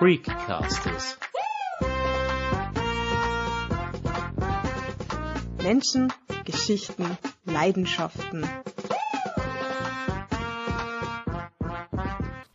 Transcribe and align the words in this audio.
Freakcasters. 0.00 1.18
Menschen, 5.62 6.10
Geschichten, 6.46 7.18
Leidenschaften. 7.44 8.48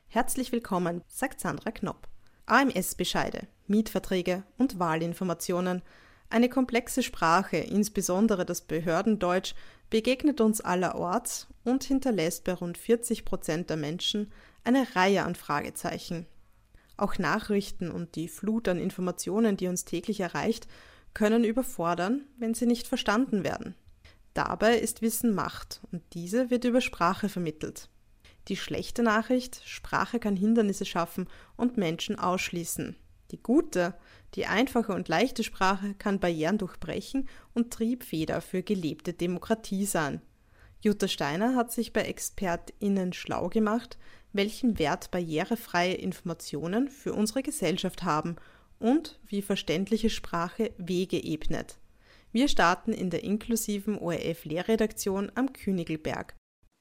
Herzlich 0.07 0.51
willkommen, 0.53 1.03
sagt 1.07 1.39
Sandra 1.39 1.69
Knopp. 1.69 2.07
AMS-Bescheide, 2.47 3.45
Mietverträge 3.67 4.41
und 4.57 4.79
Wahlinformationen. 4.79 5.83
Eine 6.31 6.49
komplexe 6.49 7.03
Sprache, 7.03 7.57
insbesondere 7.57 8.47
das 8.47 8.61
Behördendeutsch, 8.61 9.53
begegnet 9.91 10.41
uns 10.41 10.61
allerorts 10.61 11.45
und 11.63 11.83
hinterlässt 11.83 12.43
bei 12.43 12.55
rund 12.55 12.79
40 12.79 13.23
Prozent 13.23 13.69
der 13.69 13.77
Menschen 13.77 14.31
eine 14.63 14.95
Reihe 14.95 15.23
an 15.23 15.35
Fragezeichen. 15.35 16.25
Auch 16.97 17.17
Nachrichten 17.17 17.91
und 17.91 18.15
die 18.15 18.27
Flut 18.27 18.67
an 18.67 18.79
Informationen, 18.79 19.57
die 19.57 19.67
uns 19.67 19.85
täglich 19.85 20.19
erreicht, 20.19 20.67
können 21.13 21.43
überfordern, 21.43 22.25
wenn 22.37 22.53
sie 22.53 22.65
nicht 22.65 22.87
verstanden 22.87 23.43
werden. 23.43 23.75
Dabei 24.33 24.77
ist 24.77 25.01
Wissen 25.01 25.33
Macht 25.33 25.81
und 25.91 26.03
diese 26.13 26.49
wird 26.49 26.65
über 26.65 26.81
Sprache 26.81 27.29
vermittelt. 27.29 27.89
Die 28.47 28.57
schlechte 28.57 29.01
Nachricht, 29.01 29.61
Sprache 29.65 30.19
kann 30.19 30.35
Hindernisse 30.35 30.85
schaffen 30.85 31.27
und 31.55 31.77
Menschen 31.77 32.19
ausschließen. 32.19 32.95
Die 33.31 33.41
gute, 33.41 33.95
die 34.35 34.45
einfache 34.45 34.93
und 34.93 35.07
leichte 35.07 35.43
Sprache 35.43 35.95
kann 35.95 36.19
Barrieren 36.19 36.57
durchbrechen 36.57 37.27
und 37.53 37.73
Triebfeder 37.73 38.41
für 38.41 38.61
gelebte 38.61 39.13
Demokratie 39.13 39.85
sein. 39.85 40.21
Jutta 40.85 41.07
Steiner 41.07 41.55
hat 41.55 41.71
sich 41.71 41.93
bei 41.93 42.03
ExpertInnen 42.03 43.11
schlau 43.11 43.49
gemacht, 43.49 43.97
welchen 44.33 44.77
Wert 44.77 45.09
barrierefreie 45.09 45.95
Informationen 45.95 46.89
für 46.89 47.13
unsere 47.13 47.41
Gesellschaft 47.41 48.03
haben 48.03 48.35
und 48.77 49.19
wie 49.25 49.41
verständliche 49.41 50.11
Sprache 50.11 50.75
Wege 50.77 51.17
ebnet. 51.17 51.79
Wir 52.31 52.47
starten 52.47 52.93
in 52.93 53.09
der 53.09 53.23
inklusiven 53.23 53.97
ORF-Lehrredaktion 53.97 55.31
am 55.33 55.53
Königelberg. 55.53 56.35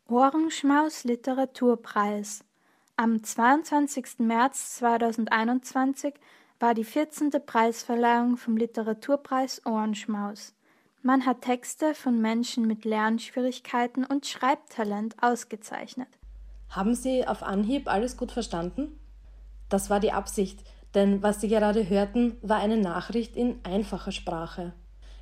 Ohrenschmaus 0.06 1.04
Literaturpreis. 1.04 2.44
Am 2.96 3.22
22. 3.22 4.18
März 4.18 4.76
2021 4.80 6.12
war 6.60 6.74
die 6.74 6.84
14. 6.84 7.30
Preisverleihung 7.46 8.36
vom 8.36 8.58
Literaturpreis 8.58 9.64
Ohrenschmaus. 9.64 10.54
Man 11.06 11.26
hat 11.26 11.42
Texte 11.42 11.94
von 11.94 12.18
Menschen 12.18 12.66
mit 12.66 12.86
Lernschwierigkeiten 12.86 14.06
und 14.06 14.24
Schreibtalent 14.24 15.16
ausgezeichnet. 15.20 16.08
Haben 16.70 16.94
Sie 16.94 17.28
auf 17.28 17.42
Anhieb 17.42 17.88
alles 17.88 18.16
gut 18.16 18.32
verstanden? 18.32 18.98
Das 19.68 19.90
war 19.90 20.00
die 20.00 20.12
Absicht, 20.12 20.60
denn 20.94 21.22
was 21.22 21.42
Sie 21.42 21.48
gerade 21.48 21.90
hörten, 21.90 22.38
war 22.40 22.56
eine 22.56 22.78
Nachricht 22.78 23.36
in 23.36 23.60
einfacher 23.64 24.12
Sprache. 24.12 24.72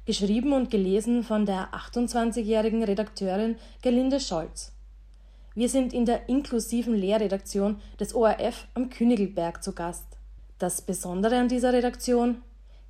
Geschrieben 0.04 0.52
und 0.52 0.70
gelesen 0.70 1.24
von 1.24 1.46
der 1.46 1.70
28-jährigen 1.74 2.84
Redakteurin 2.84 3.56
Gelinde 3.82 4.20
Scholz. 4.20 4.72
Wir 5.56 5.68
sind 5.68 5.92
in 5.92 6.06
der 6.06 6.28
inklusiven 6.28 6.94
Lehrredaktion 6.94 7.80
des 7.98 8.14
ORF 8.14 8.68
am 8.74 8.88
Königelberg 8.88 9.64
zu 9.64 9.72
Gast. 9.72 10.06
Das 10.60 10.80
Besondere 10.80 11.38
an 11.38 11.48
dieser 11.48 11.72
Redaktion, 11.72 12.40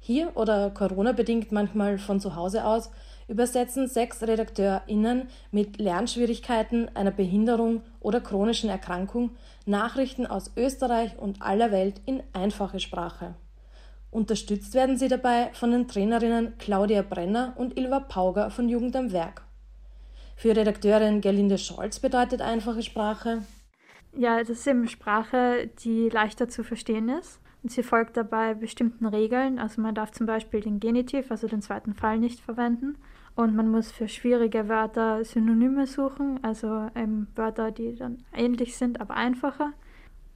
hier 0.04 0.32
oder 0.36 0.70
Corona-bedingt 0.70 1.52
manchmal 1.52 1.96
von 1.96 2.18
zu 2.18 2.34
Hause 2.34 2.64
aus, 2.64 2.90
übersetzen 3.28 3.86
sechs 3.86 4.20
RedakteurInnen 4.20 5.28
mit 5.52 5.78
Lernschwierigkeiten, 5.78 6.90
einer 6.94 7.12
Behinderung 7.12 7.82
oder 8.00 8.20
chronischen 8.20 8.68
Erkrankung 8.68 9.30
Nachrichten 9.64 10.26
aus 10.26 10.50
Österreich 10.56 11.16
und 11.16 11.40
aller 11.40 11.70
Welt 11.70 12.00
in 12.04 12.20
einfache 12.32 12.80
Sprache. 12.80 13.34
Unterstützt 14.10 14.74
werden 14.74 14.98
sie 14.98 15.06
dabei 15.06 15.50
von 15.52 15.70
den 15.70 15.86
Trainerinnen 15.86 16.58
Claudia 16.58 17.02
Brenner 17.02 17.54
und 17.56 17.78
Ilva 17.78 18.00
Pauger 18.00 18.50
von 18.50 18.68
Jugend 18.68 18.96
am 18.96 19.12
Werk. 19.12 19.42
Für 20.34 20.56
Redakteurin 20.56 21.20
Gerlinde 21.20 21.58
Scholz 21.58 22.00
bedeutet 22.00 22.42
einfache 22.42 22.82
Sprache. 22.82 23.42
Ja, 24.16 24.40
das 24.40 24.50
ist 24.50 24.66
eben 24.66 24.88
Sprache, 24.88 25.70
die 25.84 26.08
leichter 26.08 26.48
zu 26.48 26.64
verstehen 26.64 27.08
ist. 27.08 27.38
Und 27.62 27.70
sie 27.70 27.82
folgt 27.82 28.16
dabei 28.16 28.54
bestimmten 28.54 29.06
Regeln. 29.06 29.58
Also 29.58 29.80
man 29.80 29.94
darf 29.94 30.10
zum 30.10 30.26
Beispiel 30.26 30.60
den 30.60 30.80
Genitiv, 30.80 31.30
also 31.30 31.46
den 31.46 31.62
zweiten 31.62 31.94
Fall, 31.94 32.18
nicht 32.18 32.40
verwenden. 32.40 32.96
Und 33.34 33.54
man 33.54 33.70
muss 33.70 33.90
für 33.90 34.08
schwierige 34.08 34.68
Wörter 34.68 35.24
Synonyme 35.24 35.86
suchen, 35.86 36.42
also 36.42 36.90
ähm, 36.94 37.28
Wörter, 37.34 37.70
die 37.70 37.94
dann 37.94 38.24
ähnlich 38.34 38.76
sind, 38.76 39.00
aber 39.00 39.14
einfacher. 39.14 39.72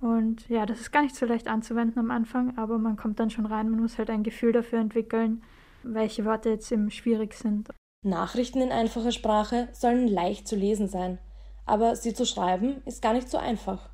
Und 0.01 0.49
ja, 0.49 0.67
das 0.67 0.81
ist 0.81 0.93
gar 0.93 1.03
nicht 1.03 1.17
so 1.17 1.27
leicht 1.27 1.49
anzuwenden 1.49 1.99
am 1.99 2.11
Anfang, 2.11 2.57
aber 2.57 2.79
man 2.79 2.97
kommt 2.97 3.19
dann 3.21 3.31
schon 3.31 3.47
rein. 3.47 3.71
Man 3.71 3.81
muss 3.81 3.99
halt 3.99 4.09
ein 4.09 4.23
Gefühl 4.23 4.53
dafür 4.53 4.79
entwickeln, 4.79 5.43
welche 5.83 6.25
Wörter 6.25 6.51
jetzt 6.51 6.71
eben 6.73 6.91
schwierig 6.91 7.35
sind. 7.35 7.69
Nachrichten 8.03 8.61
in 8.61 8.73
einfacher 8.73 9.13
Sprache 9.13 9.69
sollen 9.73 10.07
leicht 10.07 10.47
zu 10.47 10.55
lesen 10.55 10.89
sein, 10.89 11.19
aber 11.65 11.97
sie 11.97 12.15
zu 12.15 12.25
schreiben 12.25 12.83
ist 12.85 13.03
gar 13.03 13.15
nicht 13.15 13.29
so 13.29 13.37
einfach. 13.37 13.91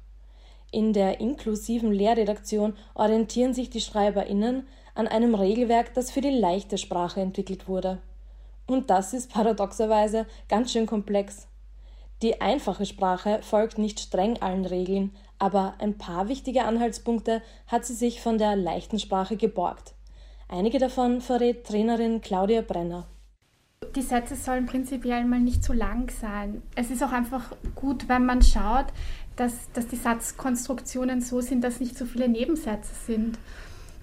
In 0.72 0.94
der 0.94 1.21
inklusiven 1.21 1.93
Lehrredaktion 1.93 2.72
orientieren 2.94 3.53
sich 3.53 3.69
die 3.69 3.83
SchreiberInnen 3.83 4.66
an 4.94 5.06
einem 5.06 5.34
Regelwerk, 5.34 5.93
das 5.93 6.10
für 6.10 6.22
die 6.22 6.31
leichte 6.31 6.78
Sprache 6.78 7.21
entwickelt 7.21 7.69
wurde. 7.69 7.99
Und 8.66 8.88
das 8.88 9.12
ist 9.12 9.31
paradoxerweise 9.31 10.27
ganz 10.49 10.72
schön 10.72 10.87
komplex. 10.87 11.47
Die 12.22 12.41
einfache 12.41 12.87
Sprache 12.87 13.41
folgt 13.43 13.77
nicht 13.77 14.00
streng 14.00 14.41
allen 14.41 14.65
Regeln, 14.65 15.15
aber 15.38 15.75
ein 15.78 15.99
paar 15.99 16.28
wichtige 16.28 16.65
Anhaltspunkte 16.65 17.43
hat 17.66 17.84
sie 17.84 17.94
sich 17.94 18.22
von 18.22 18.38
der 18.38 18.56
leichten 18.56 18.99
Sprache 18.99 19.37
geborgt. 19.37 19.93
Einige 20.49 20.78
davon 20.78 21.21
verrät 21.21 21.66
Trainerin 21.66 22.22
Claudia 22.22 22.62
Brenner. 22.62 23.09
Die 23.97 24.03
Sätze 24.03 24.37
sollen 24.37 24.65
prinzipiell 24.65 25.25
mal 25.25 25.41
nicht 25.41 25.62
zu 25.62 25.75
lang 25.75 26.11
sein. 26.11 26.62
Es 26.75 26.91
ist 26.91 27.03
auch 27.03 27.12
einfach 27.12 27.53
gut, 27.75 28.09
wenn 28.09 28.25
man 28.25 28.41
schaut, 28.41 28.87
dass, 29.37 29.70
dass 29.72 29.87
die 29.87 29.97
Satzkonstruktionen 29.97 31.20
so 31.20 31.41
sind, 31.41 31.62
dass 31.62 31.81
nicht 31.81 31.97
so 31.97 32.04
viele 32.04 32.28
Nebensätze 32.28 32.93
sind. 33.06 33.38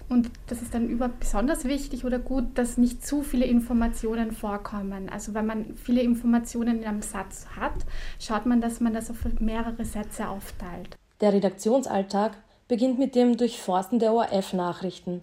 Und 0.08 0.28
das 0.48 0.60
ist 0.60 0.74
dann 0.74 0.88
über 0.88 1.08
besonders 1.08 1.64
wichtig 1.64 2.04
oder 2.04 2.18
gut, 2.18 2.58
dass 2.58 2.76
nicht 2.76 3.06
zu 3.06 3.22
viele 3.22 3.46
Informationen 3.46 4.32
vorkommen. 4.32 5.08
Also 5.08 5.34
wenn 5.34 5.46
man 5.46 5.76
viele 5.76 6.02
Informationen 6.02 6.80
in 6.80 6.84
einem 6.84 7.02
Satz 7.02 7.46
hat, 7.54 7.86
schaut 8.18 8.44
man, 8.44 8.60
dass 8.60 8.80
man 8.80 8.92
das 8.92 9.08
auf 9.08 9.18
mehrere 9.38 9.84
Sätze 9.84 10.28
aufteilt. 10.28 10.96
Der 11.20 11.32
Redaktionsalltag 11.32 12.36
beginnt 12.66 12.98
mit 12.98 13.14
dem 13.14 13.36
Durchforsten 13.36 14.00
der 14.00 14.12
ORF-Nachrichten. 14.12 15.22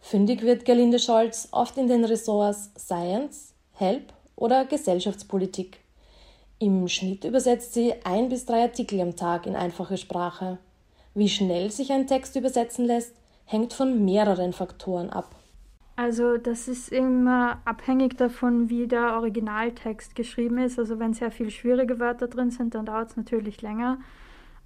Fündig 0.00 0.42
wird 0.42 0.64
Gerlinde 0.66 0.98
Scholz 0.98 1.48
oft 1.52 1.78
in 1.78 1.88
den 1.88 2.04
Ressorts 2.04 2.70
Science, 2.78 3.54
Help 3.72 4.12
oder 4.36 4.64
Gesellschaftspolitik. 4.64 5.78
Im 6.62 6.88
Schnitt 6.88 7.24
übersetzt 7.24 7.72
sie 7.72 7.94
ein 8.04 8.28
bis 8.28 8.44
drei 8.44 8.60
Artikel 8.60 9.00
am 9.00 9.16
Tag 9.16 9.46
in 9.46 9.56
einfache 9.56 9.96
Sprache. 9.96 10.58
Wie 11.14 11.30
schnell 11.30 11.70
sich 11.70 11.90
ein 11.90 12.06
Text 12.06 12.36
übersetzen 12.36 12.84
lässt, 12.84 13.14
hängt 13.46 13.72
von 13.72 14.04
mehreren 14.04 14.52
Faktoren 14.52 15.08
ab. 15.08 15.34
Also 15.96 16.36
das 16.36 16.68
ist 16.68 16.92
immer 16.92 17.62
abhängig 17.64 18.18
davon, 18.18 18.68
wie 18.68 18.86
der 18.86 19.14
Originaltext 19.14 20.14
geschrieben 20.14 20.58
ist. 20.58 20.78
Also 20.78 20.98
wenn 20.98 21.14
sehr 21.14 21.30
viele 21.30 21.50
schwierige 21.50 21.98
Wörter 21.98 22.28
drin 22.28 22.50
sind, 22.50 22.74
dann 22.74 22.84
dauert 22.84 23.08
es 23.08 23.16
natürlich 23.16 23.62
länger. 23.62 23.96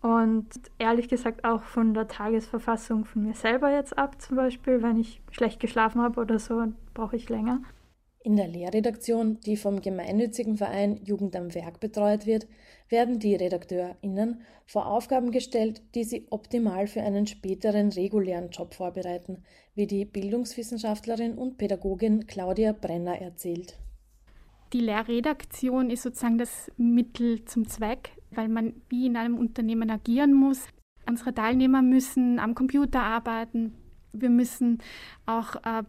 Und 0.00 0.48
ehrlich 0.80 1.08
gesagt 1.08 1.44
auch 1.44 1.62
von 1.62 1.94
der 1.94 2.08
Tagesverfassung 2.08 3.04
von 3.04 3.22
mir 3.22 3.34
selber 3.34 3.70
jetzt 3.70 3.96
ab, 3.96 4.20
zum 4.20 4.36
Beispiel, 4.36 4.82
wenn 4.82 4.98
ich 4.98 5.20
schlecht 5.30 5.60
geschlafen 5.60 6.02
habe 6.02 6.20
oder 6.20 6.40
so, 6.40 6.60
brauche 6.92 7.14
ich 7.14 7.28
länger. 7.28 7.60
In 8.26 8.36
der 8.36 8.48
Lehrredaktion, 8.48 9.38
die 9.40 9.58
vom 9.58 9.82
gemeinnützigen 9.82 10.56
Verein 10.56 10.98
Jugend 11.04 11.36
am 11.36 11.54
Werk 11.54 11.78
betreut 11.78 12.24
wird, 12.24 12.46
werden 12.88 13.18
die 13.18 13.34
RedakteurInnen 13.34 14.40
vor 14.64 14.86
Aufgaben 14.86 15.30
gestellt, 15.30 15.82
die 15.94 16.04
sie 16.04 16.26
optimal 16.30 16.86
für 16.86 17.02
einen 17.02 17.26
späteren 17.26 17.90
regulären 17.92 18.48
Job 18.48 18.72
vorbereiten, 18.72 19.42
wie 19.74 19.86
die 19.86 20.06
Bildungswissenschaftlerin 20.06 21.34
und 21.34 21.58
Pädagogin 21.58 22.26
Claudia 22.26 22.72
Brenner 22.72 23.20
erzählt. 23.20 23.76
Die 24.72 24.80
Lehrredaktion 24.80 25.90
ist 25.90 26.02
sozusagen 26.02 26.38
das 26.38 26.72
Mittel 26.78 27.44
zum 27.44 27.68
Zweck, 27.68 28.12
weil 28.30 28.48
man 28.48 28.72
wie 28.88 29.04
in 29.04 29.18
einem 29.18 29.36
Unternehmen 29.36 29.90
agieren 29.90 30.32
muss. 30.32 30.66
Unsere 31.06 31.34
Teilnehmer 31.34 31.82
müssen 31.82 32.38
am 32.38 32.54
Computer 32.54 33.02
arbeiten. 33.02 33.74
Wir 34.14 34.30
müssen 34.30 34.78
auch 35.26 35.56
äh, 35.56 35.82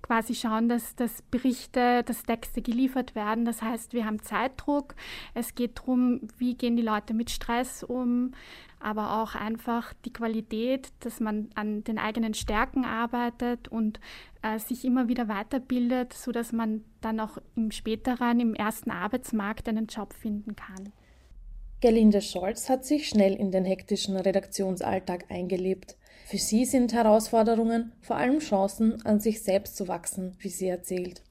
quasi 0.00 0.34
schauen, 0.34 0.68
dass, 0.68 0.94
dass 0.96 1.22
Berichte, 1.22 2.02
dass 2.04 2.22
Texte 2.24 2.62
geliefert 2.62 3.14
werden. 3.14 3.44
Das 3.44 3.62
heißt, 3.62 3.92
wir 3.92 4.06
haben 4.06 4.22
Zeitdruck. 4.22 4.94
Es 5.34 5.54
geht 5.54 5.78
darum, 5.78 6.20
wie 6.38 6.54
gehen 6.54 6.76
die 6.76 6.82
Leute 6.82 7.14
mit 7.14 7.30
Stress 7.30 7.82
um, 7.82 8.32
aber 8.80 9.22
auch 9.22 9.34
einfach 9.34 9.92
die 10.04 10.12
Qualität, 10.12 10.88
dass 11.00 11.20
man 11.20 11.50
an 11.54 11.84
den 11.84 11.98
eigenen 11.98 12.34
Stärken 12.34 12.84
arbeitet 12.84 13.68
und 13.68 14.00
äh, 14.42 14.58
sich 14.58 14.84
immer 14.84 15.08
wieder 15.08 15.28
weiterbildet, 15.28 16.12
sodass 16.12 16.52
man 16.52 16.84
dann 17.00 17.20
auch 17.20 17.38
im 17.54 17.70
späteren, 17.70 18.40
im 18.40 18.54
ersten 18.54 18.90
Arbeitsmarkt 18.90 19.68
einen 19.68 19.86
Job 19.86 20.12
finden 20.14 20.56
kann. 20.56 20.92
Gerlinde 21.80 22.20
Scholz 22.20 22.68
hat 22.68 22.84
sich 22.84 23.08
schnell 23.08 23.34
in 23.34 23.50
den 23.50 23.64
hektischen 23.64 24.16
Redaktionsalltag 24.16 25.30
eingelebt. 25.30 25.96
Für 26.32 26.38
sie 26.38 26.64
sind 26.64 26.94
Herausforderungen 26.94 27.92
vor 28.00 28.16
allem 28.16 28.38
Chancen, 28.38 29.04
an 29.04 29.20
sich 29.20 29.42
selbst 29.42 29.76
zu 29.76 29.86
wachsen, 29.86 30.34
wie 30.38 30.48
sie 30.48 30.66
erzählt. 30.66 31.22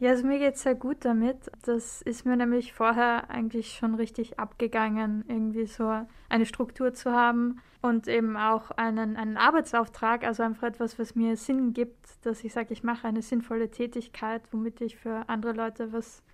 Ja, 0.00 0.10
also 0.10 0.26
mir 0.26 0.40
geht 0.40 0.56
es 0.56 0.64
sehr 0.64 0.74
gut 0.74 1.04
damit. 1.04 1.36
Das 1.62 2.02
ist 2.02 2.26
mir 2.26 2.36
nämlich 2.36 2.72
vorher 2.72 3.30
eigentlich 3.30 3.74
schon 3.74 3.94
richtig 3.94 4.40
abgegangen, 4.40 5.24
irgendwie 5.28 5.66
so 5.66 5.88
eine 6.28 6.46
Struktur 6.46 6.92
zu 6.94 7.12
haben 7.12 7.60
und 7.80 8.08
eben 8.08 8.36
auch 8.36 8.72
einen, 8.72 9.16
einen 9.16 9.36
Arbeitsauftrag, 9.36 10.24
also 10.24 10.42
einfach 10.42 10.66
etwas, 10.66 10.98
was 10.98 11.14
mir 11.14 11.36
Sinn 11.36 11.72
gibt, 11.72 12.26
dass 12.26 12.42
ich 12.42 12.52
sage, 12.52 12.72
ich 12.72 12.82
mache 12.82 13.06
eine 13.06 13.22
sinnvolle 13.22 13.70
Tätigkeit, 13.70 14.42
womit 14.50 14.80
ich 14.80 14.96
für 14.96 15.28
andere 15.28 15.52
Leute 15.52 15.92
was 15.92 16.24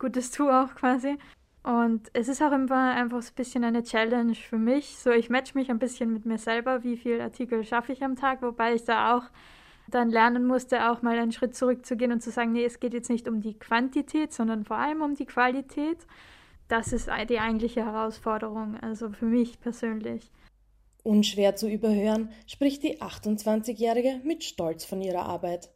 Gutes 0.00 0.32
tue 0.32 0.52
auch 0.52 0.74
quasi. 0.74 1.18
Und 1.64 2.10
es 2.12 2.28
ist 2.28 2.42
auch 2.42 2.52
immer 2.52 2.92
einfach 2.92 3.22
so 3.22 3.30
ein 3.30 3.36
bisschen 3.36 3.64
eine 3.64 3.82
Challenge 3.82 4.34
für 4.34 4.58
mich. 4.58 4.98
So, 4.98 5.10
ich 5.10 5.30
match 5.30 5.54
mich 5.54 5.70
ein 5.70 5.78
bisschen 5.78 6.12
mit 6.12 6.26
mir 6.26 6.36
selber, 6.36 6.84
wie 6.84 6.98
viele 6.98 7.22
Artikel 7.22 7.64
schaffe 7.64 7.92
ich 7.92 8.04
am 8.04 8.16
Tag, 8.16 8.42
wobei 8.42 8.74
ich 8.74 8.84
da 8.84 9.16
auch 9.16 9.22
dann 9.88 10.10
lernen 10.10 10.46
musste, 10.46 10.90
auch 10.90 11.00
mal 11.00 11.18
einen 11.18 11.32
Schritt 11.32 11.56
zurückzugehen 11.56 12.12
und 12.12 12.22
zu 12.22 12.30
sagen, 12.30 12.52
nee, 12.52 12.64
es 12.64 12.80
geht 12.80 12.92
jetzt 12.92 13.08
nicht 13.08 13.28
um 13.28 13.40
die 13.40 13.58
Quantität, 13.58 14.32
sondern 14.32 14.64
vor 14.64 14.76
allem 14.76 15.00
um 15.00 15.14
die 15.14 15.24
Qualität. 15.24 16.06
Das 16.68 16.92
ist 16.92 17.08
die 17.28 17.38
eigentliche 17.38 17.84
Herausforderung, 17.84 18.76
also 18.80 19.10
für 19.10 19.26
mich 19.26 19.58
persönlich. 19.60 20.30
Unschwer 21.02 21.56
zu 21.56 21.68
überhören 21.68 22.30
spricht 22.46 22.82
die 22.82 23.00
28-Jährige 23.00 24.20
mit 24.24 24.44
Stolz 24.44 24.84
von 24.84 25.00
ihrer 25.00 25.26
Arbeit. 25.26 25.70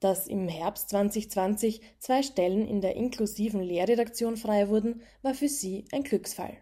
Dass 0.00 0.26
im 0.26 0.48
Herbst 0.48 0.88
2020 0.90 1.82
zwei 1.98 2.22
Stellen 2.22 2.66
in 2.66 2.80
der 2.80 2.96
inklusiven 2.96 3.62
Lehrredaktion 3.62 4.36
frei 4.36 4.68
wurden, 4.68 5.02
war 5.22 5.34
für 5.34 5.48
sie 5.48 5.84
ein 5.92 6.02
Glücksfall. 6.02 6.56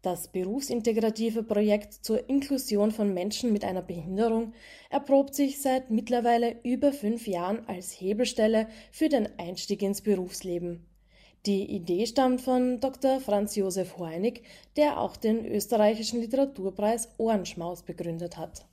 Das 0.00 0.32
berufsintegrative 0.32 1.44
Projekt 1.44 1.92
zur 1.92 2.28
Inklusion 2.28 2.90
von 2.90 3.14
Menschen 3.14 3.52
mit 3.52 3.64
einer 3.64 3.82
Behinderung 3.82 4.52
erprobt 4.90 5.34
sich 5.34 5.60
seit 5.60 5.90
mittlerweile 5.90 6.56
über 6.64 6.92
fünf 6.92 7.28
Jahren 7.28 7.68
als 7.68 8.00
Hebelstelle 8.00 8.68
für 8.90 9.08
den 9.08 9.28
Einstieg 9.38 9.80
ins 9.82 10.00
Berufsleben. 10.02 10.86
Die 11.46 11.70
Idee 11.70 12.06
stammt 12.06 12.40
von 12.40 12.80
Dr. 12.80 13.20
Franz 13.20 13.54
Josef 13.54 13.96
Hoeinig, 13.96 14.42
der 14.76 15.00
auch 15.00 15.16
den 15.16 15.44
österreichischen 15.44 16.20
Literaturpreis 16.20 17.08
Ohrenschmaus 17.18 17.82
begründet 17.82 18.36
hat. 18.36 18.66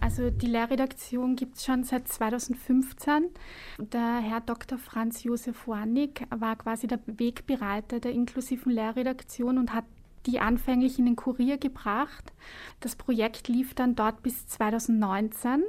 Also 0.00 0.30
die 0.30 0.46
Lehrredaktion 0.46 1.34
gibt 1.34 1.56
es 1.56 1.64
schon 1.64 1.82
seit 1.82 2.08
2015. 2.08 3.30
Der 3.78 4.18
Herr 4.20 4.40
Dr. 4.40 4.78
Franz 4.78 5.24
Josef 5.24 5.66
Warnig 5.66 6.22
war 6.30 6.56
quasi 6.56 6.86
der 6.86 7.00
Wegbereiter 7.06 8.00
der 8.00 8.12
inklusiven 8.12 8.72
Lehrredaktion 8.72 9.58
und 9.58 9.74
hat 9.74 9.84
die 10.26 10.38
anfänglich 10.38 10.98
in 10.98 11.06
den 11.06 11.16
Kurier 11.16 11.58
gebracht. 11.58 12.32
Das 12.80 12.96
Projekt 12.96 13.48
lief 13.48 13.74
dann 13.74 13.96
dort 13.96 14.22
bis 14.22 14.46
2019 14.46 15.64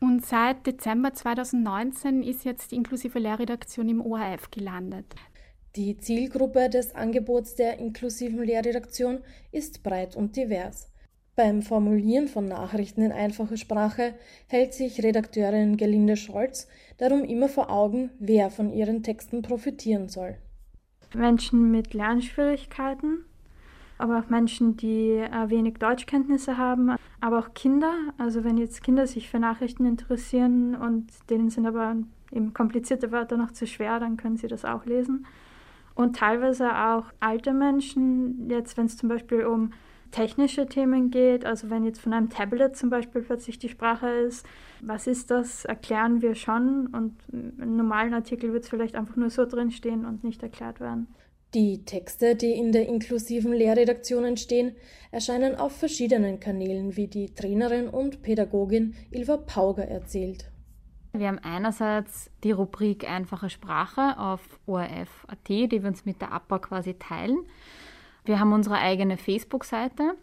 und 0.00 0.26
seit 0.26 0.66
Dezember 0.66 1.14
2019 1.14 2.22
ist 2.22 2.44
jetzt 2.44 2.72
die 2.72 2.76
inklusive 2.76 3.18
Lehrredaktion 3.18 3.88
im 3.88 4.00
ORF 4.00 4.50
gelandet. 4.50 5.06
Die 5.76 5.96
Zielgruppe 5.96 6.68
des 6.68 6.94
Angebots 6.94 7.54
der 7.54 7.78
inklusiven 7.78 8.42
Lehrredaktion 8.42 9.20
ist 9.52 9.82
breit 9.82 10.16
und 10.16 10.36
divers. 10.36 10.91
Beim 11.34 11.62
Formulieren 11.62 12.28
von 12.28 12.46
Nachrichten 12.46 13.00
in 13.00 13.10
einfacher 13.10 13.56
Sprache 13.56 14.12
hält 14.48 14.74
sich 14.74 15.02
Redakteurin 15.02 15.78
Gelinde 15.78 16.18
Scholz 16.18 16.68
darum 16.98 17.24
immer 17.24 17.48
vor 17.48 17.70
Augen, 17.70 18.10
wer 18.18 18.50
von 18.50 18.70
ihren 18.70 19.02
Texten 19.02 19.40
profitieren 19.40 20.10
soll. 20.10 20.36
Menschen 21.14 21.70
mit 21.70 21.94
Lernschwierigkeiten, 21.94 23.24
aber 23.96 24.18
auch 24.18 24.28
Menschen, 24.28 24.76
die 24.76 25.12
äh, 25.12 25.48
wenig 25.48 25.78
Deutschkenntnisse 25.78 26.58
haben, 26.58 26.96
aber 27.22 27.38
auch 27.38 27.54
Kinder. 27.54 27.94
Also 28.18 28.44
wenn 28.44 28.58
jetzt 28.58 28.82
Kinder 28.82 29.06
sich 29.06 29.30
für 29.30 29.38
Nachrichten 29.38 29.86
interessieren 29.86 30.74
und 30.74 31.06
denen 31.30 31.48
sind 31.48 31.66
aber 31.66 31.96
eben 32.30 32.52
komplizierte 32.52 33.10
Wörter 33.10 33.38
noch 33.38 33.52
zu 33.52 33.66
schwer, 33.66 33.98
dann 34.00 34.18
können 34.18 34.36
sie 34.36 34.48
das 34.48 34.66
auch 34.66 34.84
lesen. 34.84 35.26
Und 35.94 36.16
teilweise 36.16 36.76
auch 36.76 37.04
alte 37.20 37.54
Menschen, 37.54 38.50
jetzt 38.50 38.76
wenn 38.76 38.84
es 38.84 38.98
zum 38.98 39.08
Beispiel 39.08 39.46
um 39.46 39.72
technische 40.12 40.66
Themen 40.66 41.10
geht, 41.10 41.44
also 41.44 41.70
wenn 41.70 41.84
jetzt 41.84 42.00
von 42.00 42.12
einem 42.12 42.30
Tablet 42.30 42.76
zum 42.76 42.90
Beispiel 42.90 43.22
plötzlich 43.22 43.58
die 43.58 43.68
Sprache 43.68 44.08
ist, 44.08 44.46
was 44.80 45.08
ist 45.08 45.32
das, 45.32 45.64
erklären 45.64 46.22
wir 46.22 46.36
schon 46.36 46.86
und 46.86 47.16
im 47.32 47.76
normalen 47.76 48.14
Artikel 48.14 48.52
wird 48.52 48.62
es 48.64 48.70
vielleicht 48.70 48.94
einfach 48.94 49.16
nur 49.16 49.30
so 49.30 49.44
drinstehen 49.44 50.04
und 50.04 50.22
nicht 50.22 50.42
erklärt 50.42 50.78
werden. 50.78 51.08
Die 51.54 51.84
Texte, 51.84 52.34
die 52.34 52.52
in 52.52 52.72
der 52.72 52.88
inklusiven 52.88 53.52
Lehrredaktion 53.52 54.24
entstehen, 54.24 54.74
erscheinen 55.10 55.56
auf 55.56 55.76
verschiedenen 55.76 56.40
Kanälen, 56.40 56.96
wie 56.96 57.08
die 57.08 57.34
Trainerin 57.34 57.88
und 57.88 58.22
Pädagogin 58.22 58.94
Ilva 59.10 59.36
Pauger 59.36 59.86
erzählt. 59.86 60.50
Wir 61.12 61.28
haben 61.28 61.40
einerseits 61.40 62.30
die 62.42 62.52
Rubrik 62.52 63.06
Einfache 63.06 63.50
Sprache 63.50 64.18
auf 64.18 64.40
ORF.at, 64.64 65.48
die 65.48 65.70
wir 65.70 65.88
uns 65.88 66.06
mit 66.06 66.22
der 66.22 66.32
APA 66.32 66.58
quasi 66.58 66.94
teilen. 66.94 67.36
Wir 68.24 68.38
haben 68.38 68.52
unsere 68.52 68.78
eigene 68.78 69.16
Facebook-Seite, 69.16 70.14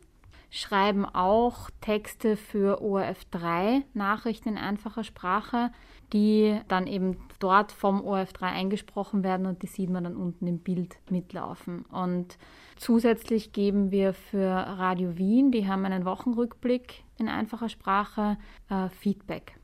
schreiben 0.50 1.06
auch 1.06 1.70
Texte 1.82 2.38
für 2.38 2.82
ORF3, 2.82 3.84
Nachrichten 3.94 4.50
in 4.50 4.58
einfacher 4.58 5.04
Sprache, 5.04 5.72
die 6.14 6.60
dann 6.70 6.88
eben 6.88 7.18
dort 7.40 7.72
vom 7.72 8.02
ORF3 8.02 8.44
eingesprochen 8.44 9.24
werden 9.24 9.46
und 9.46 9.62
die 9.62 9.68
sieht 9.68 9.90
man 9.90 10.06
dann 10.06 10.16
unten 10.16 10.48
im 10.48 10.60
Bild 10.60 10.98
mitlaufen. 11.10 11.86
Und 11.86 12.38
zusätzlich 12.78 13.52
geben 13.52 13.92
wir 13.92 14.14
für 14.14 14.50
Radio 14.50 15.18
Wien, 15.18 15.52
die 15.52 15.68
haben 15.68 15.86
einen 15.86 16.06
Wochenrückblick 16.06 17.04
in 17.20 17.28
einfacher 17.28 17.70
Sprache, 17.70 18.38
äh, 18.70 18.90
Feedback. 18.90 19.56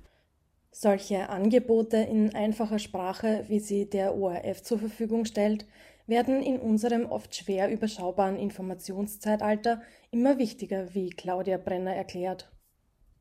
Solche 0.72 1.30
Angebote 1.30 1.98
in 1.98 2.36
einfacher 2.36 2.80
Sprache, 2.80 3.46
wie 3.48 3.60
sie 3.60 3.90
der 3.90 4.14
ORF 4.14 4.62
zur 4.62 4.78
Verfügung 4.78 5.24
stellt, 5.24 5.66
werden 6.08 6.42
in 6.42 6.60
unserem 6.60 7.06
oft 7.06 7.36
schwer 7.36 7.72
überschaubaren 7.72 8.38
Informationszeitalter 8.38 9.82
immer 10.12 10.38
wichtiger, 10.38 10.94
wie 10.94 11.10
Claudia 11.10 11.58
Brenner 11.58 11.96
erklärt. 11.96 12.52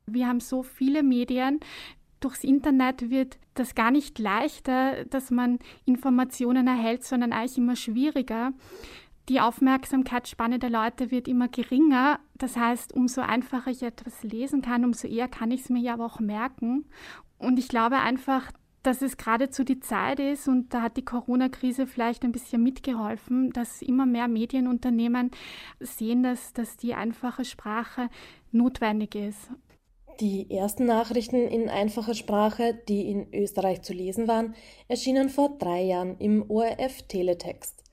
Wir 0.05 0.27
haben 0.27 0.39
so 0.39 0.63
viele 0.63 1.01
Medien. 1.01 1.59
Durchs 2.19 2.43
Internet 2.43 3.09
wird 3.09 3.37
das 3.55 3.75
gar 3.75 3.91
nicht 3.91 4.19
leichter, 4.19 5.05
dass 5.05 5.31
man 5.31 5.59
Informationen 5.85 6.67
erhält, 6.67 7.03
sondern 7.03 7.33
eigentlich 7.33 7.57
immer 7.57 7.75
schwieriger. 7.75 8.53
Die 9.29 9.39
Aufmerksamkeitsspanne 9.39 10.59
der 10.59 10.69
Leute 10.69 11.09
wird 11.09 11.27
immer 11.27 11.47
geringer. 11.47 12.19
Das 12.35 12.55
heißt, 12.55 12.93
umso 12.93 13.21
einfacher 13.21 13.71
ich 13.71 13.81
etwas 13.81 14.23
lesen 14.23 14.61
kann, 14.61 14.85
umso 14.85 15.07
eher 15.07 15.27
kann 15.27 15.49
ich 15.49 15.61
es 15.61 15.69
mir 15.69 15.81
ja 15.81 15.93
aber 15.93 16.05
auch 16.05 16.19
merken. 16.19 16.85
Und 17.39 17.57
ich 17.57 17.67
glaube 17.67 17.97
einfach, 17.97 18.51
dass 18.85 19.01
es 19.01 19.17
geradezu 19.17 19.63
die 19.63 19.79
Zeit 19.79 20.19
ist 20.19 20.47
und 20.47 20.73
da 20.73 20.83
hat 20.83 20.97
die 20.97 21.05
Corona-Krise 21.05 21.87
vielleicht 21.87 22.23
ein 22.23 22.31
bisschen 22.31 22.61
mitgeholfen, 22.61 23.51
dass 23.51 23.81
immer 23.81 24.05
mehr 24.05 24.27
Medienunternehmen 24.27 25.31
sehen, 25.79 26.23
dass, 26.23 26.53
dass 26.53 26.77
die 26.77 26.93
einfache 26.93 27.45
Sprache 27.45 28.09
notwendig 28.51 29.15
ist. 29.15 29.49
Die 30.19 30.49
ersten 30.49 30.85
Nachrichten 30.85 31.47
in 31.47 31.69
einfacher 31.69 32.13
Sprache, 32.13 32.79
die 32.87 33.09
in 33.09 33.33
Österreich 33.33 33.81
zu 33.81 33.93
lesen 33.93 34.27
waren, 34.27 34.55
erschienen 34.87 35.29
vor 35.29 35.57
drei 35.57 35.81
Jahren 35.81 36.17
im 36.19 36.49
ORF 36.49 37.01
Teletext. 37.07 37.84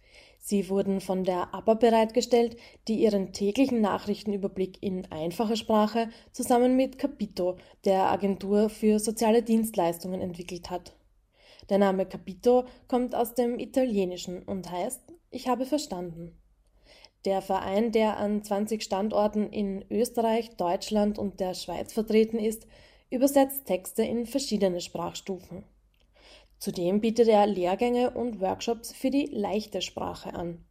Sie 0.45 0.69
wurden 0.69 1.01
von 1.01 1.23
der 1.23 1.55
ABBA 1.55 1.75
bereitgestellt, 1.75 2.57
die 2.89 2.97
ihren 2.97 3.33
täglichen 3.33 3.81
Nachrichtenüberblick 3.81 4.83
in 4.83 5.07
einfacher 5.13 5.55
Sprache 5.55 6.09
zusammen 6.33 6.75
mit 6.75 6.99
Capito, 6.99 7.59
der 7.85 8.11
Agentur 8.11 8.69
für 8.69 8.99
soziale 8.99 9.45
Dienstleistungen, 9.45 10.21
entwickelt 10.21 10.69
hat. 10.69 10.97
Der 11.71 11.79
Name 11.79 12.07
Capito 12.07 12.65
kommt 12.89 13.15
aus 13.15 13.35
dem 13.35 13.61
Italienischen 13.61 14.43
und 14.43 14.69
heißt 14.69 15.01
Ich 15.31 15.47
habe 15.47 15.65
verstanden. 15.65 16.37
Der 17.25 17.41
Verein, 17.41 17.93
der 17.93 18.17
an 18.17 18.43
20 18.43 18.83
Standorten 18.83 19.49
in 19.49 19.85
Österreich, 19.93 20.57
Deutschland 20.57 21.21
und 21.21 21.39
der 21.39 21.55
Schweiz 21.55 21.93
vertreten 21.93 22.41
ist, 22.41 22.67
übersetzt 23.11 23.67
Texte 23.67 24.03
in 24.03 24.27
verschiedene 24.27 24.81
Sprachstufen. 24.81 25.63
Zudem 26.63 27.01
bietet 27.01 27.27
er 27.27 27.45
Lehrgänge 27.49 28.11
und 28.11 28.41
Workshops 28.41 28.93
für 28.93 29.11
die 29.11 29.27
leichte 29.27 29.83
Sprache 29.83 30.33
an. 30.33 30.65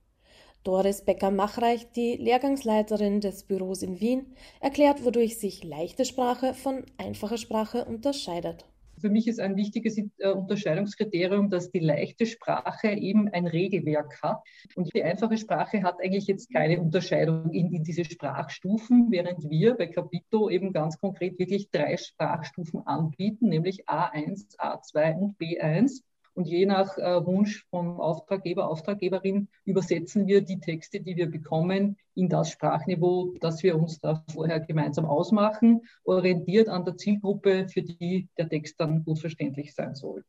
Doris 0.63 1.01
Becker-Machreich, 1.03 1.91
die 1.91 2.15
Lehrgangsleiterin 2.15 3.19
des 3.19 3.43
Büros 3.43 3.83
in 3.83 3.99
Wien, 3.99 4.33
erklärt, 4.61 5.03
wodurch 5.03 5.37
sich 5.37 5.65
leichte 5.65 6.05
Sprache 6.05 6.53
von 6.53 6.85
einfacher 6.97 7.37
Sprache 7.37 7.83
unterscheidet. 7.83 8.63
Für 9.01 9.09
mich 9.09 9.27
ist 9.27 9.39
ein 9.39 9.55
wichtiges 9.55 9.97
äh, 9.97 10.29
Unterscheidungskriterium, 10.29 11.49
dass 11.49 11.71
die 11.71 11.79
leichte 11.79 12.25
Sprache 12.25 12.91
eben 12.91 13.27
ein 13.29 13.47
Regelwerk 13.47 14.21
hat. 14.21 14.41
Und 14.75 14.93
die 14.93 15.03
einfache 15.03 15.37
Sprache 15.37 15.83
hat 15.83 15.99
eigentlich 16.01 16.27
jetzt 16.27 16.53
keine 16.53 16.79
Unterscheidung 16.79 17.51
in, 17.51 17.73
in 17.73 17.83
diese 17.83 18.05
Sprachstufen, 18.05 19.07
während 19.09 19.49
wir 19.49 19.73
bei 19.73 19.87
Capito 19.87 20.49
eben 20.49 20.71
ganz 20.71 20.99
konkret 20.99 21.39
wirklich 21.39 21.69
drei 21.71 21.97
Sprachstufen 21.97 22.85
anbieten, 22.85 23.49
nämlich 23.49 23.89
A1, 23.89 24.57
A2 24.57 25.15
und 25.15 25.37
B1. 25.39 26.03
Und 26.33 26.47
je 26.47 26.65
nach 26.65 26.97
äh, 26.97 27.25
Wunsch 27.25 27.65
vom 27.69 27.99
Auftraggeber, 27.99 28.69
Auftraggeberin 28.69 29.49
übersetzen 29.65 30.27
wir 30.27 30.41
die 30.41 30.59
Texte, 30.59 31.01
die 31.01 31.15
wir 31.17 31.29
bekommen, 31.29 31.97
in 32.15 32.29
das 32.29 32.51
Sprachniveau, 32.51 33.33
das 33.39 33.63
wir 33.63 33.77
uns 33.77 33.99
da 33.99 34.23
vorher 34.33 34.59
gemeinsam 34.61 35.05
ausmachen, 35.05 35.81
orientiert 36.03 36.69
an 36.69 36.85
der 36.85 36.95
Zielgruppe, 36.95 37.67
für 37.67 37.81
die 37.81 38.29
der 38.37 38.47
Text 38.47 38.79
dann 38.79 39.03
gut 39.03 39.19
verständlich 39.19 39.73
sein 39.73 39.95
soll. 39.95 40.23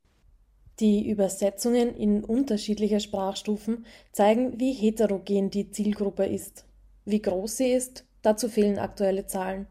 Die 0.81 1.09
Übersetzungen 1.09 1.95
in 1.95 2.25
unterschiedliche 2.25 2.99
Sprachstufen 2.99 3.85
zeigen, 4.11 4.59
wie 4.59 4.73
heterogen 4.73 5.51
die 5.51 5.71
Zielgruppe 5.71 6.25
ist. 6.25 6.65
Wie 7.05 7.23
groß 7.23 7.59
sie 7.59 7.73
ist, 7.73 8.05
dazu 8.23 8.49
fehlen 8.49 8.79
aktuelle 8.79 9.27
Zahlen. 9.27 9.67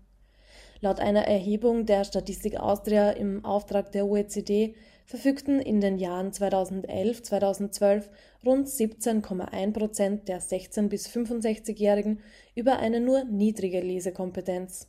Laut 0.80 1.00
einer 1.00 1.28
Erhebung 1.28 1.86
der 1.86 2.06
Statistik 2.06 2.58
Austria 2.60 3.12
im 3.12 3.44
Auftrag 3.46 3.92
der 3.92 4.06
OECD 4.06 4.76
verfügten 5.12 5.60
in 5.60 5.82
den 5.82 5.98
Jahren 6.00 6.32
2011-2012 6.32 8.06
rund 8.46 8.70
17,1 8.70 9.74
Prozent 9.74 10.30
der 10.30 10.42
16- 10.42 10.88
bis 10.88 11.10
65-Jährigen 11.10 12.22
über 12.56 12.80
eine 12.80 13.02
nur 13.02 13.26
niedrige 13.26 13.82
Lesekompetenz. 13.82 14.88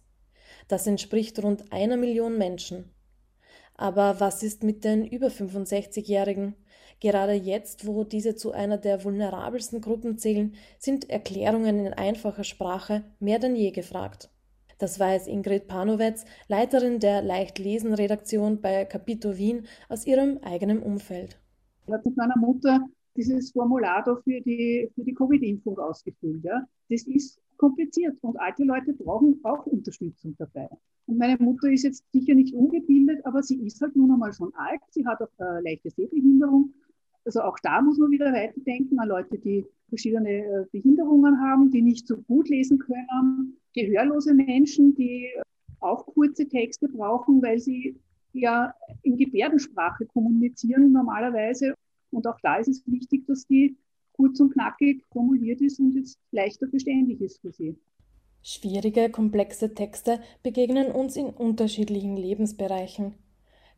Das 0.69 0.87
entspricht 0.87 1.43
rund 1.43 1.73
einer 1.73 1.97
Million 1.97 2.39
Menschen. 2.39 2.95
Aber 3.75 4.21
was 4.21 4.45
ist 4.45 4.63
mit 4.63 4.85
den 4.85 5.05
über 5.05 5.27
65-Jährigen? 5.27 6.55
Gerade 7.01 7.33
jetzt, 7.33 7.85
wo 7.89 8.05
diese 8.05 8.37
zu 8.37 8.53
einer 8.53 8.79
der 8.79 9.03
vulnerabelsten 9.03 9.81
Gruppen 9.81 10.19
zählen, 10.19 10.55
sind 10.79 11.11
Erklärungen 11.11 11.85
in 11.85 11.93
einfacher 11.93 12.45
Sprache 12.45 13.03
mehr 13.19 13.41
denn 13.41 13.57
je 13.57 13.73
gefragt. 13.73 14.31
Das 14.83 14.99
weiß 14.99 15.29
Ingrid 15.29 15.69
Panowetz, 15.69 16.25
Leiterin 16.49 16.99
der 16.99 17.23
Leichtlesen-Redaktion 17.23 18.61
bei 18.61 18.85
Capito 18.85 19.39
Wien, 19.39 19.69
aus 19.89 20.09
ihrem 20.09 20.39
eigenen 20.39 20.81
Umfeld. 20.81 21.39
Ich 21.87 21.93
habe 21.93 22.03
mit 22.09 22.17
meiner 22.17 22.37
Mutter 22.37 22.85
dieses 23.15 23.53
Formular 23.53 24.03
da 24.05 24.17
für 24.17 24.41
die, 24.41 24.91
für 24.97 25.05
die 25.05 25.15
Covid-Impfung 25.15 25.79
ausgefüllt. 25.79 26.43
Ja. 26.43 26.67
Das 26.91 27.07
ist 27.07 27.41
kompliziert 27.59 28.17
und 28.23 28.37
alte 28.41 28.65
Leute 28.65 28.93
brauchen 28.95 29.39
auch 29.45 29.65
Unterstützung 29.67 30.35
dabei. 30.37 30.69
Und 31.07 31.19
meine 31.19 31.41
Mutter 31.41 31.71
ist 31.71 31.85
jetzt 31.85 32.05
sicher 32.11 32.35
nicht 32.35 32.53
ungebildet, 32.53 33.25
aber 33.25 33.41
sie 33.45 33.65
ist 33.65 33.81
halt 33.81 33.95
nun 33.95 34.11
einmal 34.11 34.33
schon 34.33 34.53
alt. 34.57 34.81
Sie 34.91 35.07
hat 35.07 35.23
auch 35.23 35.31
äh, 35.39 35.63
leichte 35.63 35.91
Sehbehinderung. 35.91 36.75
Also 37.25 37.43
auch 37.43 37.59
da 37.63 37.81
muss 37.81 37.99
man 37.99 38.11
wieder 38.11 38.33
weiterdenken 38.33 38.99
an 38.99 39.09
Leute, 39.09 39.39
die 39.39 39.65
verschiedene 39.89 40.31
äh, 40.31 40.65
Behinderungen 40.73 41.41
haben, 41.41 41.71
die 41.71 41.83
nicht 41.83 42.07
so 42.07 42.17
gut 42.17 42.49
lesen 42.49 42.79
können 42.79 43.57
gehörlose 43.75 44.35
Menschen, 44.35 44.95
die 44.95 45.29
auch 45.81 46.07
kurze 46.07 46.49
Texte 46.49 46.89
brauchen, 46.89 47.43
weil 47.43 47.59
sie 47.59 47.97
ja 48.33 48.75
in 49.03 49.17
Gebärdensprache 49.17 50.07
kommunizieren 50.07 50.93
normalerweise. 50.93 51.75
Und 52.11 52.27
auch 52.27 52.39
da 52.43 52.57
ist 52.57 52.69
es 52.69 52.83
wichtig, 52.87 53.27
dass 53.27 53.47
die 53.47 53.77
kurz 54.13 54.39
und 54.41 54.53
knackig 54.53 55.05
formuliert 55.11 55.61
ist 55.61 55.81
und 55.81 55.93
jetzt 55.93 56.19
leichter 56.31 56.69
verständlich 56.69 57.21
ist 57.21 57.41
für 57.41 57.53
sie. 57.53 57.77
Schwierige, 58.43 59.09
komplexe 59.11 59.73
Texte 59.75 60.21
begegnen 60.43 60.91
uns 60.91 61.17
in 61.17 61.27
unterschiedlichen 61.27 62.17
Lebensbereichen. 62.17 63.15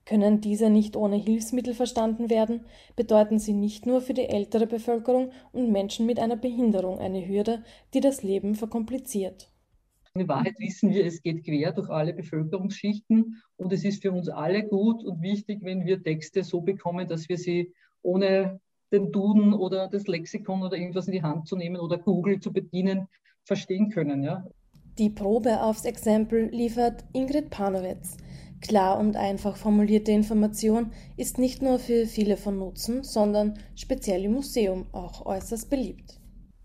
Können 0.06 0.40
diese 0.40 0.68
nicht 0.68 0.96
ohne 0.96 1.16
Hilfsmittel 1.16 1.72
verstanden 1.72 2.28
werden, 2.28 2.66
bedeuten 2.94 3.38
sie 3.38 3.54
nicht 3.54 3.86
nur 3.86 4.02
für 4.02 4.12
die 4.12 4.28
ältere 4.28 4.66
Bevölkerung 4.66 5.32
und 5.52 5.72
Menschen 5.72 6.04
mit 6.04 6.18
einer 6.18 6.36
Behinderung 6.36 6.98
eine 6.98 7.26
Hürde, 7.26 7.64
die 7.94 8.00
das 8.00 8.22
Leben 8.22 8.54
verkompliziert. 8.54 9.50
In 10.16 10.28
Wahrheit 10.28 10.54
wissen 10.58 10.90
wir, 10.90 11.04
es 11.06 11.22
geht 11.22 11.44
quer 11.44 11.72
durch 11.72 11.88
alle 11.88 12.12
Bevölkerungsschichten 12.12 13.42
und 13.56 13.72
es 13.72 13.84
ist 13.84 14.02
für 14.02 14.12
uns 14.12 14.28
alle 14.28 14.62
gut 14.62 15.02
und 15.02 15.22
wichtig, 15.22 15.60
wenn 15.62 15.86
wir 15.86 16.02
Texte 16.02 16.44
so 16.44 16.60
bekommen, 16.60 17.08
dass 17.08 17.28
wir 17.28 17.36
sie 17.36 17.72
ohne 18.02 18.60
den 18.92 19.10
Duden 19.10 19.52
oder 19.52 19.88
das 19.88 20.06
Lexikon 20.06 20.62
oder 20.62 20.76
irgendwas 20.76 21.08
in 21.08 21.14
die 21.14 21.22
Hand 21.22 21.48
zu 21.48 21.56
nehmen 21.56 21.80
oder 21.80 21.98
Google 21.98 22.38
zu 22.38 22.52
bedienen, 22.52 23.08
verstehen 23.42 23.90
können. 23.90 24.22
Ja? 24.22 24.46
Die 24.98 25.10
Probe 25.10 25.60
aufs 25.62 25.84
Exempel 25.84 26.48
liefert 26.50 27.04
Ingrid 27.12 27.50
Panowitz. 27.50 28.16
Klar 28.66 28.98
und 28.98 29.14
einfach 29.16 29.58
formulierte 29.58 30.10
Information 30.10 30.90
ist 31.18 31.38
nicht 31.38 31.60
nur 31.60 31.78
für 31.78 32.06
viele 32.06 32.38
von 32.38 32.58
Nutzen, 32.58 33.02
sondern 33.02 33.58
speziell 33.74 34.24
im 34.24 34.32
Museum 34.32 34.86
auch 34.92 35.26
äußerst 35.26 35.68
beliebt. 35.68 36.18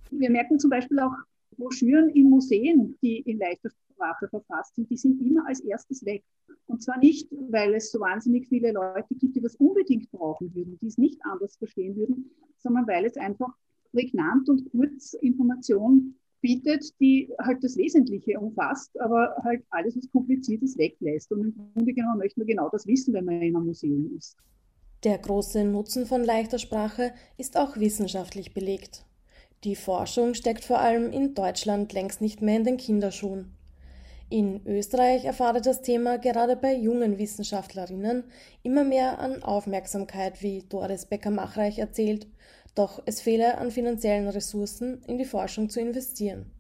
Wir 0.09 0.29
merken 0.29 0.59
zum 0.59 0.69
Beispiel 0.69 0.97
auch 0.99 1.11
Broschüren 1.57 2.09
in 2.11 2.29
Museen, 2.29 2.97
die 3.01 3.17
in 3.19 3.37
leichter 3.37 3.69
Sprache 3.69 4.29
verfasst 4.29 4.75
sind, 4.75 4.89
die 4.89 4.95
sind 4.95 5.19
immer 5.21 5.45
als 5.45 5.59
erstes 5.59 6.05
weg. 6.05 6.23
Und 6.67 6.81
zwar 6.81 6.97
nicht, 6.99 7.27
weil 7.49 7.73
es 7.73 7.91
so 7.91 7.99
wahnsinnig 7.99 8.47
viele 8.47 8.71
Leute 8.71 9.13
gibt, 9.15 9.35
die 9.35 9.41
das 9.41 9.55
unbedingt 9.55 10.09
brauchen 10.09 10.55
würden, 10.55 10.77
die 10.81 10.87
es 10.87 10.97
nicht 10.97 11.19
anders 11.25 11.57
verstehen 11.57 11.97
würden, 11.97 12.31
sondern 12.59 12.87
weil 12.87 13.03
es 13.03 13.17
einfach 13.17 13.53
prägnant 13.91 14.47
und 14.47 14.71
kurz 14.71 15.15
Information 15.15 16.15
bietet, 16.41 16.83
die 16.99 17.29
halt 17.39 17.63
das 17.63 17.77
Wesentliche 17.77 18.39
umfasst, 18.39 18.99
aber 18.99 19.35
halt 19.43 19.63
alles, 19.69 19.97
was 19.97 20.09
Kompliziertes 20.11 20.77
weglässt. 20.77 21.31
Und 21.31 21.41
im 21.41 21.53
Grunde 21.73 21.93
genommen 21.93 22.19
möchten 22.19 22.41
wir 22.41 22.47
genau 22.47 22.69
das 22.69 22.87
wissen, 22.87 23.13
wenn 23.13 23.25
man 23.25 23.41
in 23.41 23.55
einem 23.55 23.65
Museum 23.65 24.09
ist. 24.17 24.37
Der 25.03 25.17
große 25.17 25.63
Nutzen 25.63 26.05
von 26.05 26.23
leichter 26.23 26.59
Sprache 26.59 27.13
ist 27.37 27.57
auch 27.57 27.77
wissenschaftlich 27.77 28.53
belegt. 28.53 29.05
Die 29.63 29.75
Forschung 29.75 30.33
steckt 30.33 30.63
vor 30.63 30.79
allem 30.79 31.11
in 31.11 31.33
Deutschland 31.33 31.91
längst 31.93 32.21
nicht 32.21 32.41
mehr 32.41 32.57
in 32.57 32.63
den 32.63 32.77
Kinderschuhen. 32.77 33.53
In 34.31 34.61
Österreich 34.67 35.25
erfahre 35.25 35.59
das 35.59 35.81
Thema 35.81 36.19
gerade 36.19 36.55
bei 36.55 36.75
jungen 36.75 37.17
Wissenschaftlerinnen 37.17 38.25
immer 38.61 38.83
mehr 38.83 39.17
an 39.17 39.41
Aufmerksamkeit, 39.41 40.43
wie 40.43 40.61
Doris 40.69 41.07
Becker-Machreich 41.07 41.79
erzählt, 41.79 42.27
doch 42.75 43.01
es 43.07 43.21
fehle 43.21 43.57
an 43.57 43.71
finanziellen 43.71 44.27
Ressourcen, 44.27 45.01
in 45.07 45.17
die 45.17 45.25
Forschung 45.25 45.71
zu 45.71 45.81
investieren. 45.81 46.51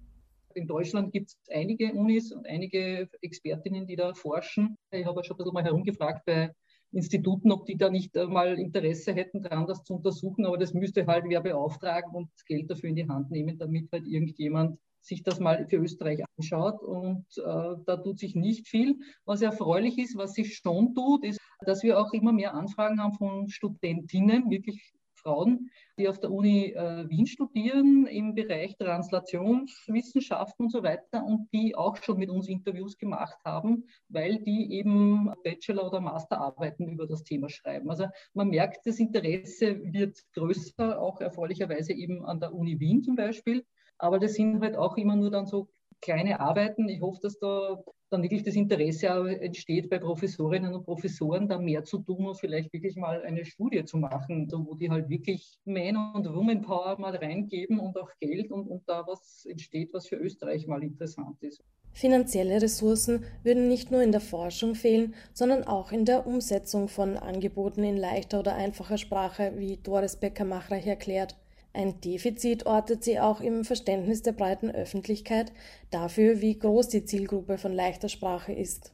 In 0.55 0.65
Deutschland 0.65 1.11
gibt 1.11 1.29
es 1.29 1.37
einige 1.53 1.93
Unis 1.93 2.31
und 2.31 2.47
einige 2.47 3.07
Expertinnen, 3.21 3.85
die 3.85 3.95
da 3.95 4.15
forschen. 4.15 4.75
Ich 4.89 5.05
habe 5.05 5.23
schon 5.23 5.35
ein 5.35 5.37
bisschen 5.37 5.53
mal 5.53 5.63
herumgefragt 5.63 6.25
bei 6.25 6.51
Instituten, 6.91 7.51
ob 7.51 7.67
die 7.67 7.77
da 7.77 7.91
nicht 7.91 8.15
mal 8.15 8.57
Interesse 8.57 9.13
hätten 9.13 9.43
daran, 9.43 9.67
das 9.67 9.83
zu 9.83 9.93
untersuchen. 9.93 10.47
Aber 10.47 10.57
das 10.57 10.73
müsste 10.73 11.05
halt 11.05 11.25
wer 11.27 11.41
beauftragen 11.41 12.15
und 12.15 12.29
Geld 12.47 12.71
dafür 12.71 12.89
in 12.89 12.95
die 12.95 13.07
Hand 13.07 13.29
nehmen, 13.29 13.59
damit 13.59 13.91
halt 13.91 14.07
irgendjemand 14.07 14.79
sich 15.01 15.23
das 15.23 15.39
mal 15.39 15.67
für 15.67 15.77
Österreich 15.77 16.23
anschaut. 16.37 16.81
Und 16.81 17.25
äh, 17.37 17.75
da 17.85 17.97
tut 17.97 18.19
sich 18.19 18.35
nicht 18.35 18.67
viel. 18.67 18.99
Was 19.25 19.41
erfreulich 19.41 19.97
ist, 19.97 20.17
was 20.17 20.33
sich 20.33 20.57
schon 20.57 20.93
tut, 20.93 21.25
ist, 21.25 21.39
dass 21.61 21.83
wir 21.83 21.99
auch 21.99 22.13
immer 22.13 22.31
mehr 22.31 22.53
Anfragen 22.53 23.01
haben 23.01 23.13
von 23.13 23.49
Studentinnen, 23.49 24.49
wirklich 24.49 24.93
Frauen, 25.21 25.69
die 25.97 26.07
auf 26.07 26.19
der 26.19 26.31
Uni 26.31 26.71
äh, 26.71 27.09
Wien 27.09 27.27
studieren 27.27 28.07
im 28.07 28.33
Bereich 28.33 28.77
Translationswissenschaften 28.77 30.65
und 30.65 30.71
so 30.71 30.83
weiter 30.83 31.25
und 31.25 31.49
die 31.53 31.75
auch 31.75 31.97
schon 31.97 32.17
mit 32.17 32.29
uns 32.29 32.47
Interviews 32.47 32.97
gemacht 32.97 33.37
haben, 33.43 33.85
weil 34.07 34.39
die 34.39 34.71
eben 34.73 35.31
Bachelor- 35.43 35.87
oder 35.87 35.99
Masterarbeiten 35.99 36.87
über 36.87 37.05
das 37.05 37.23
Thema 37.23 37.49
schreiben. 37.49 37.89
Also 37.89 38.07
man 38.33 38.49
merkt, 38.49 38.85
das 38.85 38.99
Interesse 38.99 39.81
wird 39.93 40.19
größer, 40.33 40.99
auch 40.99 41.21
erfreulicherweise 41.21 41.93
eben 41.93 42.25
an 42.25 42.39
der 42.39 42.53
Uni 42.53 42.79
Wien 42.79 43.03
zum 43.03 43.15
Beispiel. 43.15 43.65
Aber 43.99 44.17
das 44.19 44.33
sind 44.33 44.61
halt 44.61 44.75
auch 44.75 44.97
immer 44.97 45.15
nur 45.15 45.29
dann 45.29 45.45
so 45.45 45.69
kleine 46.01 46.39
Arbeiten. 46.39 46.87
Ich 46.89 47.01
hoffe, 47.01 47.19
dass 47.21 47.37
da 47.39 47.83
dann 48.09 48.23
wirklich 48.23 48.43
das 48.43 48.55
Interesse 48.55 49.07
entsteht 49.39 49.89
bei 49.89 49.99
Professorinnen 49.99 50.73
und 50.73 50.83
Professoren, 50.83 51.47
da 51.47 51.59
mehr 51.59 51.83
zu 51.83 51.99
tun 51.99 52.25
und 52.25 52.39
vielleicht 52.39 52.73
wirklich 52.73 52.95
mal 52.95 53.21
eine 53.21 53.45
Studie 53.45 53.85
zu 53.85 53.97
machen, 53.97 54.49
wo 54.51 54.73
die 54.73 54.89
halt 54.89 55.09
wirklich 55.09 55.59
Man- 55.65 56.13
und 56.15 56.33
Woman-Power 56.33 56.99
mal 56.99 57.15
reingeben 57.15 57.79
und 57.79 57.95
auch 57.99 58.09
Geld 58.19 58.51
und, 58.51 58.67
und 58.67 58.87
da 58.87 59.05
was 59.05 59.45
entsteht, 59.45 59.93
was 59.93 60.07
für 60.07 60.15
Österreich 60.15 60.65
mal 60.65 60.81
interessant 60.81 61.37
ist. 61.41 61.61
Finanzielle 61.91 62.61
Ressourcen 62.61 63.25
würden 63.43 63.67
nicht 63.67 63.91
nur 63.91 64.01
in 64.01 64.11
der 64.11 64.21
Forschung 64.21 64.73
fehlen, 64.73 65.13
sondern 65.33 65.63
auch 65.65 65.91
in 65.91 66.05
der 66.05 66.25
Umsetzung 66.25 66.87
von 66.87 67.17
Angeboten 67.17 67.83
in 67.83 67.97
leichter 67.97 68.39
oder 68.39 68.55
einfacher 68.55 68.97
Sprache, 68.97 69.53
wie 69.57 69.77
Doris 69.77 70.15
Becker-Machreich 70.15 70.87
erklärt. 70.87 71.35
Ein 71.73 72.01
Defizit 72.01 72.65
ortet 72.65 73.03
sie 73.03 73.19
auch 73.19 73.41
im 73.41 73.63
Verständnis 73.63 74.23
der 74.23 74.31
breiten 74.31 74.71
Öffentlichkeit 74.71 75.51
dafür, 75.91 76.41
wie 76.41 76.57
groß 76.57 76.89
die 76.89 77.05
Zielgruppe 77.05 77.57
von 77.57 77.73
leichter 77.73 78.09
Sprache 78.09 78.51
ist. 78.53 78.93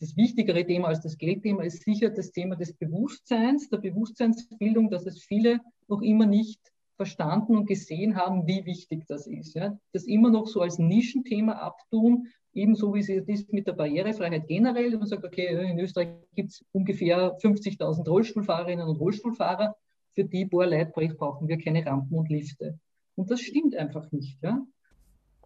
Das 0.00 0.16
wichtigere 0.16 0.64
Thema 0.64 0.88
als 0.88 1.00
das 1.00 1.18
Geldthema 1.18 1.62
ist 1.62 1.82
sicher 1.82 2.10
das 2.10 2.30
Thema 2.30 2.56
des 2.56 2.72
Bewusstseins, 2.74 3.68
der 3.68 3.78
Bewusstseinsbildung, 3.78 4.90
dass 4.90 5.06
es 5.06 5.22
viele 5.24 5.60
noch 5.88 6.02
immer 6.02 6.26
nicht 6.26 6.60
verstanden 6.96 7.56
und 7.56 7.66
gesehen 7.66 8.14
haben, 8.14 8.46
wie 8.46 8.64
wichtig 8.64 9.04
das 9.08 9.26
ist. 9.26 9.54
Ja? 9.54 9.76
Das 9.92 10.04
immer 10.04 10.30
noch 10.30 10.46
so 10.46 10.60
als 10.60 10.78
Nischenthema 10.78 11.54
abtun, 11.54 12.28
ebenso 12.52 12.94
wie 12.94 13.00
es 13.00 13.08
ist 13.08 13.52
mit 13.52 13.66
der 13.66 13.72
Barrierefreiheit 13.72 14.46
generell. 14.46 14.96
Man 14.96 15.06
sagt, 15.06 15.24
okay, 15.24 15.68
in 15.68 15.78
Österreich 15.80 16.08
gibt 16.34 16.50
es 16.50 16.64
ungefähr 16.72 17.36
50.000 17.38 18.08
Rollstuhlfahrerinnen 18.08 18.86
und 18.86 19.00
Rollstuhlfahrer 19.00 19.74
für 20.14 20.24
die 20.24 20.46
paar 20.46 20.66
Leute 20.66 20.92
brauchen 21.16 21.48
wir 21.48 21.58
keine 21.58 21.84
Rampen 21.84 22.16
und 22.16 22.28
Lifte. 22.30 22.78
Und 23.16 23.30
das 23.30 23.40
stimmt 23.40 23.74
einfach 23.76 24.10
nicht. 24.12 24.42
Ja? 24.42 24.62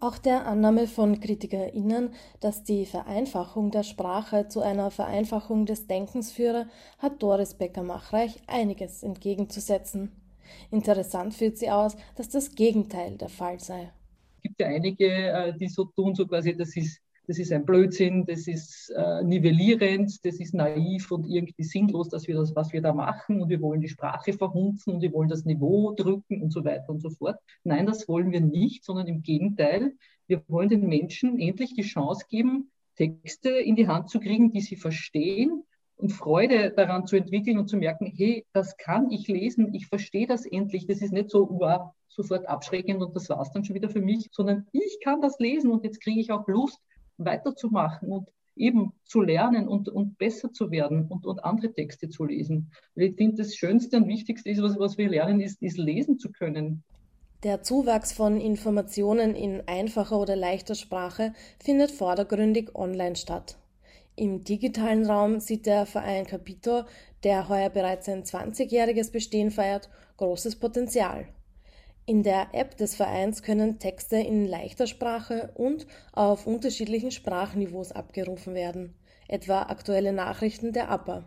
Auch 0.01 0.19
der 0.19 0.47
Annahme 0.47 0.87
von 0.87 1.19
KritikerInnen, 1.21 2.11
dass 2.41 2.63
die 2.63 2.87
Vereinfachung 2.87 3.71
der 3.71 3.83
Sprache 3.83 4.47
zu 4.49 4.61
einer 4.61 4.91
Vereinfachung 4.91 5.67
des 5.67 5.87
Denkens 5.87 6.31
führe, 6.31 6.69
hat 6.99 7.23
Doris 7.23 7.55
Becker-Machreich 7.55 8.41
einiges 8.47 9.03
entgegenzusetzen. 9.03 10.13
Interessant 10.71 11.35
führt 11.35 11.59
sie 11.59 11.71
aus, 11.71 11.97
dass 12.15 12.29
das 12.29 12.55
Gegenteil 12.55 13.17
der 13.19 13.29
Fall 13.29 13.59
sei. 13.59 13.91
Es 14.37 14.43
gibt 14.43 14.61
ja 14.61 14.69
einige, 14.69 15.07
äh, 15.07 15.57
die 15.57 15.69
so 15.69 15.85
tun, 15.85 16.15
so 16.15 16.27
quasi, 16.27 16.57
das 16.57 16.77
ist 16.77 17.01
das 17.29 17.39
ist 17.39 17.53
ein 17.53 17.67
Blödsinn, 17.67 18.25
das 18.25 18.49
ist 18.49 18.91
äh, 18.97 19.23
nivellierend, 19.23 20.25
das 20.25 20.41
ist 20.41 20.55
naiv 20.55 21.11
und 21.11 21.27
irgendwie 21.27 21.63
sinnlos, 21.63 22.09
dass 22.09 22.27
wir 22.27 22.35
das, 22.35 22.57
was 22.57 22.73
wir 22.73 22.81
da 22.81 22.95
machen 22.95 23.43
und 23.43 23.51
wir 23.51 23.61
wollen 23.61 23.83
die 23.83 23.91
Sprache 23.91 24.33
verhunzen 24.33 24.95
und 24.95 25.03
wir 25.03 25.13
wollen 25.13 25.29
das 25.29 25.45
Niveau 25.45 25.93
drücken 25.93 26.43
und 26.43 26.51
so 26.51 26.65
weiter 26.65 26.89
und 26.89 27.03
so 27.03 27.11
fort. 27.11 27.39
Nein, 27.65 27.85
das 27.85 28.09
wollen 28.09 28.33
wir 28.33 28.41
nicht, 28.41 28.83
sondern 28.83 29.07
im 29.09 29.23
Gegenteil, 29.23 29.93
wir 30.27 30.43
wollen 30.49 30.71
den 30.71 30.89
Menschen 30.89 31.39
endlich 31.39 31.75
die 31.75 31.83
Chance 31.83 32.25
geben, 32.31 32.71
Texte 32.97 33.51
in 33.51 33.77
die 33.77 33.89
Hand 33.89 34.09
zu 34.09 34.21
kriegen, 34.21 34.51
die 34.51 34.63
sie 34.63 34.77
verstehen 34.77 35.65
und 35.97 36.13
Freude 36.13 36.71
daran 36.71 37.07
zu 37.07 37.17
entwickeln 37.17 37.59
und 37.59 37.69
zu 37.69 37.77
merken, 37.77 38.07
hey, 38.07 38.47
das 38.55 38.79
kann 38.79 39.11
ich 39.11 39.29
lesen, 39.29 39.75
ich 39.75 39.87
verstehe 39.87 40.27
das 40.27 40.47
endlich, 40.47 40.87
das 40.87 41.03
ist 41.03 41.13
nicht 41.13 41.29
so, 41.29 41.47
wow, 41.51 41.91
sofort 42.09 42.47
abschreckend 42.49 43.03
und 43.03 43.15
das 43.15 43.29
war 43.29 43.43
es 43.43 43.51
dann 43.51 43.65
schon 43.65 43.77
wieder 43.77 43.91
für 43.91 44.01
mich, 44.01 44.29
sondern 44.33 44.67
ich 44.73 44.99
kann 45.05 45.21
das 45.21 45.39
lesen 45.39 45.71
und 45.71 45.85
jetzt 45.85 46.01
kriege 46.01 46.21
ich 46.21 46.33
auch 46.33 46.49
Lust, 46.49 46.81
weiterzumachen 47.19 48.09
und 48.09 48.29
eben 48.57 48.93
zu 49.05 49.21
lernen 49.21 49.69
und, 49.69 49.89
und 49.89 50.19
besser 50.19 50.53
zu 50.53 50.71
werden 50.71 51.07
und, 51.09 51.27
und 51.27 51.45
andere 51.45 51.73
Texte 51.73 52.09
zu 52.09 52.25
lesen. 52.25 52.73
ich 52.97 53.15
finde, 53.15 53.37
das 53.37 53.55
Schönste 53.55 53.99
und 53.99 54.09
Wichtigste 54.09 54.51
ist, 54.51 54.63
was, 54.63 54.79
was 54.79 54.99
wir 54.99 55.09
lernen, 55.09 55.41
ist, 55.41 55.63
ist 55.63 55.79
lesen 55.79 56.19
zu 56.19 56.31
können. 56.31 56.83
Der 57.45 57.63
Zuwachs 57.63 58.13
von 58.13 58.41
Informationen 58.41 59.37
in 59.37 59.63
einfacher 59.69 60.19
oder 60.19 60.35
leichter 60.35 60.75
Sprache 60.75 61.35
findet 61.63 61.93
vordergründig 61.93 62.75
online 62.75 63.15
statt. 63.15 63.57
Im 64.17 64.43
digitalen 64.43 65.07
Raum 65.07 65.39
sieht 65.39 65.67
der 65.67 65.87
Verein 65.87 66.27
Capito, 66.27 66.83
der 67.23 67.49
heuer 67.49 67.71
bereits 67.71 68.07
sein 68.07 68.25
20-jähriges 68.25 69.13
Bestehen 69.13 69.53
feiert, 69.53 69.89
großes 70.17 70.57
Potenzial. 70.57 71.29
In 72.09 72.23
der 72.23 72.49
App 72.53 72.75
des 72.79 72.95
Vereins 72.95 73.43
können 73.43 73.79
Texte 73.79 74.17
in 74.17 74.47
leichter 74.47 74.87
Sprache 74.87 75.51
und 75.57 75.87
auf 76.13 76.47
unterschiedlichen 76.47 77.11
Sprachniveaus 77.11 77.93
abgerufen 77.93 78.55
werden, 78.55 78.95
etwa 79.29 79.65
aktuelle 79.65 80.15
Nachrichten 80.15 80.73
der 80.73 80.89
APA. 80.89 81.27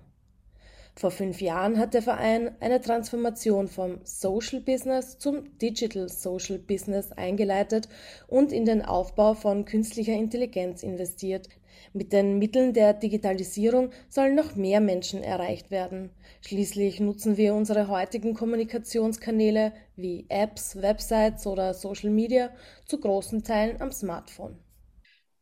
Vor 0.96 1.12
fünf 1.12 1.40
Jahren 1.40 1.78
hat 1.78 1.94
der 1.94 2.02
Verein 2.02 2.56
eine 2.62 2.82
Transformation 2.82 3.68
vom 3.68 4.00
Social 4.04 4.60
Business 4.60 5.20
zum 5.20 5.56
Digital 5.60 6.10
Social 6.10 6.58
Business 6.58 7.12
eingeleitet 7.12 7.88
und 8.28 8.52
in 8.52 8.66
den 8.66 8.82
Aufbau 8.84 9.36
von 9.36 9.66
künstlicher 9.66 10.14
Intelligenz 10.14 10.82
investiert, 10.82 11.48
mit 11.94 12.14
den 12.14 12.38
Mitteln 12.38 12.74
der 12.74 12.94
Digitalisierung 12.94 13.92
sollen 14.08 14.36
noch 14.36 14.56
mehr 14.56 14.80
Menschen 14.80 15.24
erreicht 15.24 15.72
werden. 15.72 16.12
Schließlich 16.42 17.00
nutzen 17.00 17.38
wir 17.38 17.54
unsere 17.54 17.88
heutigen 17.88 18.34
Kommunikationskanäle 18.34 19.74
wie 20.02 20.26
Apps, 20.30 20.82
Websites 20.82 21.46
oder 21.48 21.74
Social 21.74 22.10
Media 22.10 22.50
zu 22.86 23.00
großen 23.00 23.44
Teilen 23.44 23.82
am 23.82 23.92
Smartphone. 23.92 24.58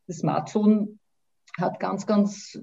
Das 0.07 0.17
Smartphone 0.17 0.99
hat 1.57 1.79
ganz, 1.79 2.05
ganz 2.05 2.59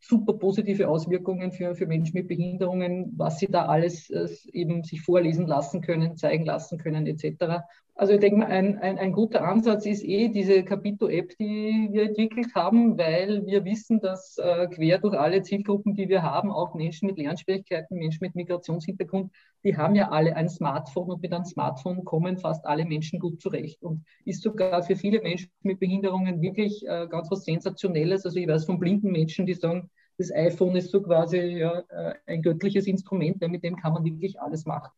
super 0.00 0.32
positive 0.34 0.88
Auswirkungen 0.88 1.52
für, 1.52 1.74
für 1.74 1.86
Menschen 1.86 2.14
mit 2.14 2.28
Behinderungen, 2.28 3.12
was 3.16 3.38
sie 3.38 3.46
da 3.46 3.66
alles 3.66 4.10
äh, 4.10 4.28
eben 4.52 4.82
sich 4.82 5.02
vorlesen 5.02 5.46
lassen 5.46 5.82
können, 5.82 6.16
zeigen 6.16 6.44
lassen 6.44 6.78
können 6.78 7.06
etc. 7.06 7.62
Also 8.00 8.14
ich 8.14 8.20
denke 8.20 8.46
ein, 8.46 8.78
ein, 8.78 8.96
ein 8.96 9.12
guter 9.12 9.46
Ansatz 9.46 9.84
ist 9.84 10.02
eh 10.02 10.28
diese 10.30 10.64
Capito-App, 10.64 11.36
die 11.38 11.90
wir 11.92 12.04
entwickelt 12.04 12.46
haben, 12.54 12.96
weil 12.96 13.44
wir 13.44 13.62
wissen, 13.66 14.00
dass 14.00 14.38
äh, 14.38 14.68
quer 14.68 14.96
durch 15.00 15.14
alle 15.18 15.42
Zielgruppen, 15.42 15.94
die 15.94 16.08
wir 16.08 16.22
haben, 16.22 16.50
auch 16.50 16.72
Menschen 16.74 17.08
mit 17.08 17.18
Lernschwierigkeiten, 17.18 17.98
Menschen 17.98 18.20
mit 18.22 18.34
Migrationshintergrund, 18.34 19.30
die 19.64 19.76
haben 19.76 19.94
ja 19.96 20.08
alle 20.08 20.34
ein 20.34 20.48
Smartphone 20.48 21.10
und 21.10 21.20
mit 21.20 21.30
einem 21.34 21.44
Smartphone 21.44 22.02
kommen 22.06 22.38
fast 22.38 22.64
alle 22.64 22.86
Menschen 22.86 23.20
gut 23.20 23.42
zurecht 23.42 23.82
und 23.82 24.02
ist 24.24 24.42
sogar 24.42 24.82
für 24.82 24.96
viele 24.96 25.20
Menschen 25.20 25.50
mit 25.60 25.78
Behinderungen 25.78 26.40
wirklich 26.40 26.82
äh, 26.86 27.06
ganz 27.06 27.30
was 27.30 27.44
Sensationelles. 27.44 28.24
Also 28.24 28.38
ich 28.38 28.48
weiß 28.48 28.64
von 28.64 28.78
blinden 28.78 29.12
Menschen, 29.12 29.44
die 29.44 29.52
sagen, 29.52 29.90
das 30.16 30.32
iPhone 30.32 30.74
ist 30.74 30.90
so 30.90 31.02
quasi 31.02 31.36
ja, 31.36 31.82
äh, 31.90 32.14
ein 32.24 32.40
göttliches 32.40 32.86
Instrument, 32.86 33.42
weil 33.42 33.50
mit 33.50 33.62
dem 33.62 33.76
kann 33.76 33.92
man 33.92 34.04
wirklich 34.04 34.40
alles 34.40 34.64
machen. 34.64 34.90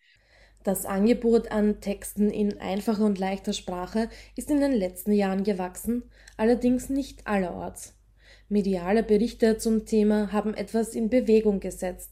Das 0.64 0.86
Angebot 0.86 1.50
an 1.50 1.80
Texten 1.80 2.30
in 2.30 2.60
einfacher 2.60 3.04
und 3.04 3.18
leichter 3.18 3.52
Sprache 3.52 4.08
ist 4.36 4.48
in 4.48 4.60
den 4.60 4.72
letzten 4.72 5.12
Jahren 5.12 5.42
gewachsen, 5.42 6.04
allerdings 6.36 6.88
nicht 6.88 7.26
allerorts. 7.26 7.94
Mediale 8.48 9.02
Berichte 9.02 9.58
zum 9.58 9.86
Thema 9.86 10.30
haben 10.30 10.54
etwas 10.54 10.94
in 10.94 11.08
Bewegung 11.08 11.58
gesetzt. 11.58 12.10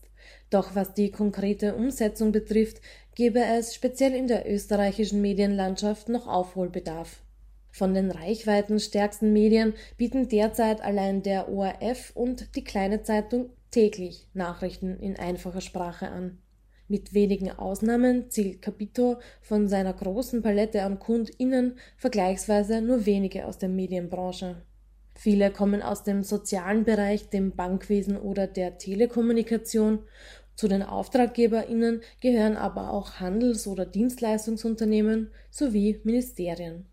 Doch 0.48 0.74
was 0.74 0.94
die 0.94 1.12
konkrete 1.12 1.76
Umsetzung 1.76 2.32
betrifft, 2.32 2.80
gebe 3.14 3.40
es 3.40 3.74
speziell 3.74 4.14
in 4.14 4.26
der 4.26 4.50
österreichischen 4.50 5.20
Medienlandschaft 5.20 6.08
noch 6.08 6.26
Aufholbedarf. 6.26 7.20
Von 7.70 7.94
den 7.94 8.10
reichweitenstärksten 8.10 9.32
Medien 9.32 9.74
bieten 9.96 10.28
derzeit 10.28 10.80
allein 10.80 11.22
der 11.22 11.48
ORF 11.48 12.10
und 12.14 12.56
die 12.56 12.64
kleine 12.64 13.02
Zeitung 13.02 13.50
täglich 13.70 14.26
Nachrichten 14.34 14.98
in 14.98 15.16
einfacher 15.16 15.60
Sprache 15.60 16.08
an. 16.08 16.38
Mit 16.90 17.14
wenigen 17.14 17.52
Ausnahmen 17.52 18.30
zielt 18.30 18.62
Capito 18.62 19.20
von 19.42 19.68
seiner 19.68 19.92
großen 19.92 20.42
Palette 20.42 20.82
an 20.82 20.98
KundInnen 20.98 21.76
vergleichsweise 21.96 22.82
nur 22.82 23.06
wenige 23.06 23.46
aus 23.46 23.58
der 23.58 23.68
Medienbranche. 23.68 24.66
Viele 25.14 25.52
kommen 25.52 25.82
aus 25.82 26.02
dem 26.02 26.24
sozialen 26.24 26.82
Bereich, 26.82 27.30
dem 27.30 27.54
Bankwesen 27.54 28.16
oder 28.16 28.48
der 28.48 28.76
Telekommunikation. 28.78 30.00
Zu 30.56 30.66
den 30.66 30.82
AuftraggeberInnen 30.82 32.00
gehören 32.20 32.56
aber 32.56 32.90
auch 32.90 33.20
Handels- 33.20 33.68
oder 33.68 33.86
Dienstleistungsunternehmen 33.86 35.30
sowie 35.48 36.00
Ministerien. 36.02 36.86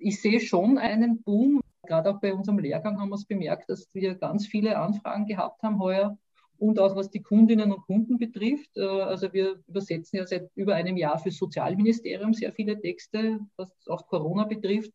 Ich 0.00 0.20
sehe 0.20 0.40
schon 0.40 0.78
einen 0.78 1.22
Boom. 1.22 1.60
Gerade 1.86 2.10
auch 2.10 2.20
bei 2.20 2.34
unserem 2.34 2.58
Lehrgang 2.58 3.00
haben 3.00 3.10
wir 3.10 3.14
es 3.14 3.24
bemerkt, 3.24 3.70
dass 3.70 3.88
wir 3.92 4.16
ganz 4.16 4.48
viele 4.48 4.76
Anfragen 4.76 5.26
gehabt 5.26 5.62
haben 5.62 5.78
heuer 5.78 6.18
und 6.58 6.78
auch 6.78 6.96
was 6.96 7.10
die 7.10 7.22
Kundinnen 7.22 7.72
und 7.72 7.82
Kunden 7.82 8.18
betrifft. 8.18 8.76
Äh, 8.76 8.82
also 8.82 9.32
wir 9.32 9.56
übersetzen 9.66 10.18
ja 10.18 10.26
seit 10.26 10.50
über 10.54 10.74
einem 10.74 10.96
Jahr 10.96 11.18
für 11.18 11.30
das 11.30 11.38
Sozialministerium 11.38 12.32
sehr 12.34 12.52
viele 12.52 12.80
Texte, 12.80 13.40
was 13.56 13.68
auch 13.88 14.06
Corona 14.06 14.44
betrifft. 14.44 14.92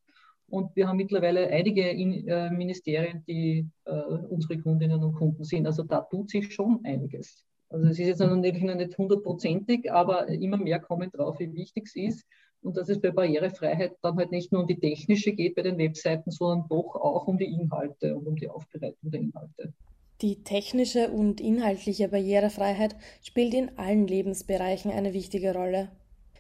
Und 0.48 0.76
wir 0.76 0.88
haben 0.88 0.98
mittlerweile 0.98 1.48
einige 1.48 1.90
äh, 1.92 2.50
Ministerien, 2.50 3.24
die 3.28 3.68
äh, 3.86 3.92
unsere 3.92 4.58
Kundinnen 4.58 5.04
und 5.04 5.14
Kunden 5.14 5.44
sind. 5.44 5.68
Also 5.68 5.84
da 5.84 6.02
tut 6.02 6.32
sich 6.32 6.52
schon 6.54 6.80
einiges. 6.84 7.46
Also 7.70 7.86
es 7.86 8.00
ist 8.00 8.08
jetzt 8.08 8.20
natürlich 8.20 8.64
noch 8.64 8.76
nicht 8.76 8.98
hundertprozentig, 8.98 9.92
aber 9.92 10.28
immer 10.28 10.58
mehr 10.58 10.80
kommen 10.80 11.12
drauf, 11.12 11.40
wie 11.40 11.54
wichtig 11.54 11.86
es 11.86 11.96
ist. 11.96 12.28
Und 12.62 12.78
dass 12.78 12.90
es 12.90 13.00
bei 13.00 13.12
Barrierefreiheit 13.12 13.96
dann 14.02 14.18
halt 14.18 14.32
nicht 14.32 14.52
nur 14.52 14.62
um 14.62 14.68
die 14.68 14.80
technische 14.80 15.34
geht 15.34 15.56
bei 15.56 15.62
den 15.62 15.78
Webseiten, 15.78 16.32
sondern 16.32 16.68
doch 16.68 16.96
auch 16.96 17.28
um 17.28 17.38
die 17.38 17.46
Inhalte 17.46 18.18
und 18.18 18.28
um 18.28 18.36
die 18.36 18.50
Aufbereitung 18.50 19.12
der 19.12 19.22
Inhalte. 19.22 19.74
Die 20.22 20.44
technische 20.44 21.12
und 21.12 21.40
inhaltliche 21.40 22.10
Barrierefreiheit 22.10 22.96
spielt 23.24 23.54
in 23.54 23.78
allen 23.78 24.06
Lebensbereichen 24.06 24.92
eine 24.92 25.14
wichtige 25.14 25.54
Rolle. 25.54 25.92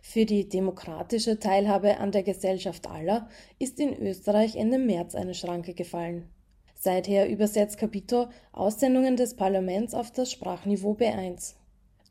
Für 0.01 0.25
die 0.25 0.49
demokratische 0.49 1.39
Teilhabe 1.39 1.97
an 1.97 2.11
der 2.11 2.23
Gesellschaft 2.23 2.89
aller 2.89 3.29
ist 3.57 3.79
in 3.79 3.93
Österreich 3.95 4.57
Ende 4.57 4.79
März 4.79 5.15
eine 5.15 5.33
Schranke 5.33 5.73
gefallen. 5.73 6.27
Seither 6.75 7.29
übersetzt 7.29 7.77
Capito 7.77 8.27
Aussendungen 8.51 9.15
des 9.15 9.35
Parlaments 9.35 9.93
auf 9.93 10.11
das 10.11 10.31
Sprachniveau 10.31 10.93
B1. 10.93 11.55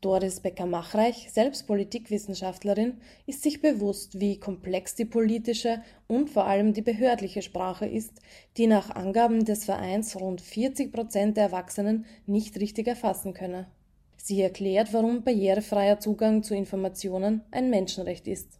Doris 0.01 0.39
Becker-Machreich, 0.39 1.29
selbst 1.29 1.67
Politikwissenschaftlerin, 1.67 3.01
ist 3.25 3.43
sich 3.43 3.61
bewusst, 3.61 4.19
wie 4.19 4.39
komplex 4.39 4.95
die 4.95 5.05
politische 5.05 5.81
und 6.07 6.29
vor 6.29 6.45
allem 6.45 6.73
die 6.73 6.81
behördliche 6.81 7.41
Sprache 7.41 7.85
ist, 7.85 8.21
die 8.55 8.67
nach 8.67 8.89
Angaben 8.95 9.43
des 9.43 9.65
Vereins 9.65 10.15
rund 10.19 10.39
40 10.39 10.93
Prozent 10.93 11.35
der 11.35 11.45
Erwachsenen 11.45 12.05
nicht 12.25 12.57
richtig 12.59 12.87
erfassen 12.87 13.33
könne. 13.33 13.67
Sie 14.15 14.41
erklärt, 14.41 14.93
warum 14.93 15.23
barrierefreier 15.23 15.99
Zugang 15.99 16.43
zu 16.43 16.55
Informationen 16.55 17.41
ein 17.51 17.69
Menschenrecht 17.69 18.27
ist. 18.27 18.59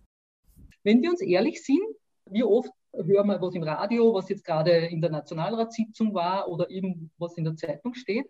Wenn 0.83 1.01
wir 1.01 1.09
uns 1.09 1.21
ehrlich 1.21 1.63
sind, 1.63 1.83
wie 2.25 2.43
oft 2.43 2.71
hören 2.93 3.27
wir 3.27 3.41
was 3.41 3.55
im 3.55 3.63
Radio, 3.63 4.13
was 4.13 4.29
jetzt 4.29 4.43
gerade 4.43 4.71
in 4.71 5.01
der 5.01 5.11
Nationalratssitzung 5.11 6.13
war 6.13 6.49
oder 6.49 6.69
eben 6.69 7.11
was 7.17 7.37
in 7.37 7.45
der 7.45 7.55
Zeitung 7.55 7.93
steht. 7.93 8.29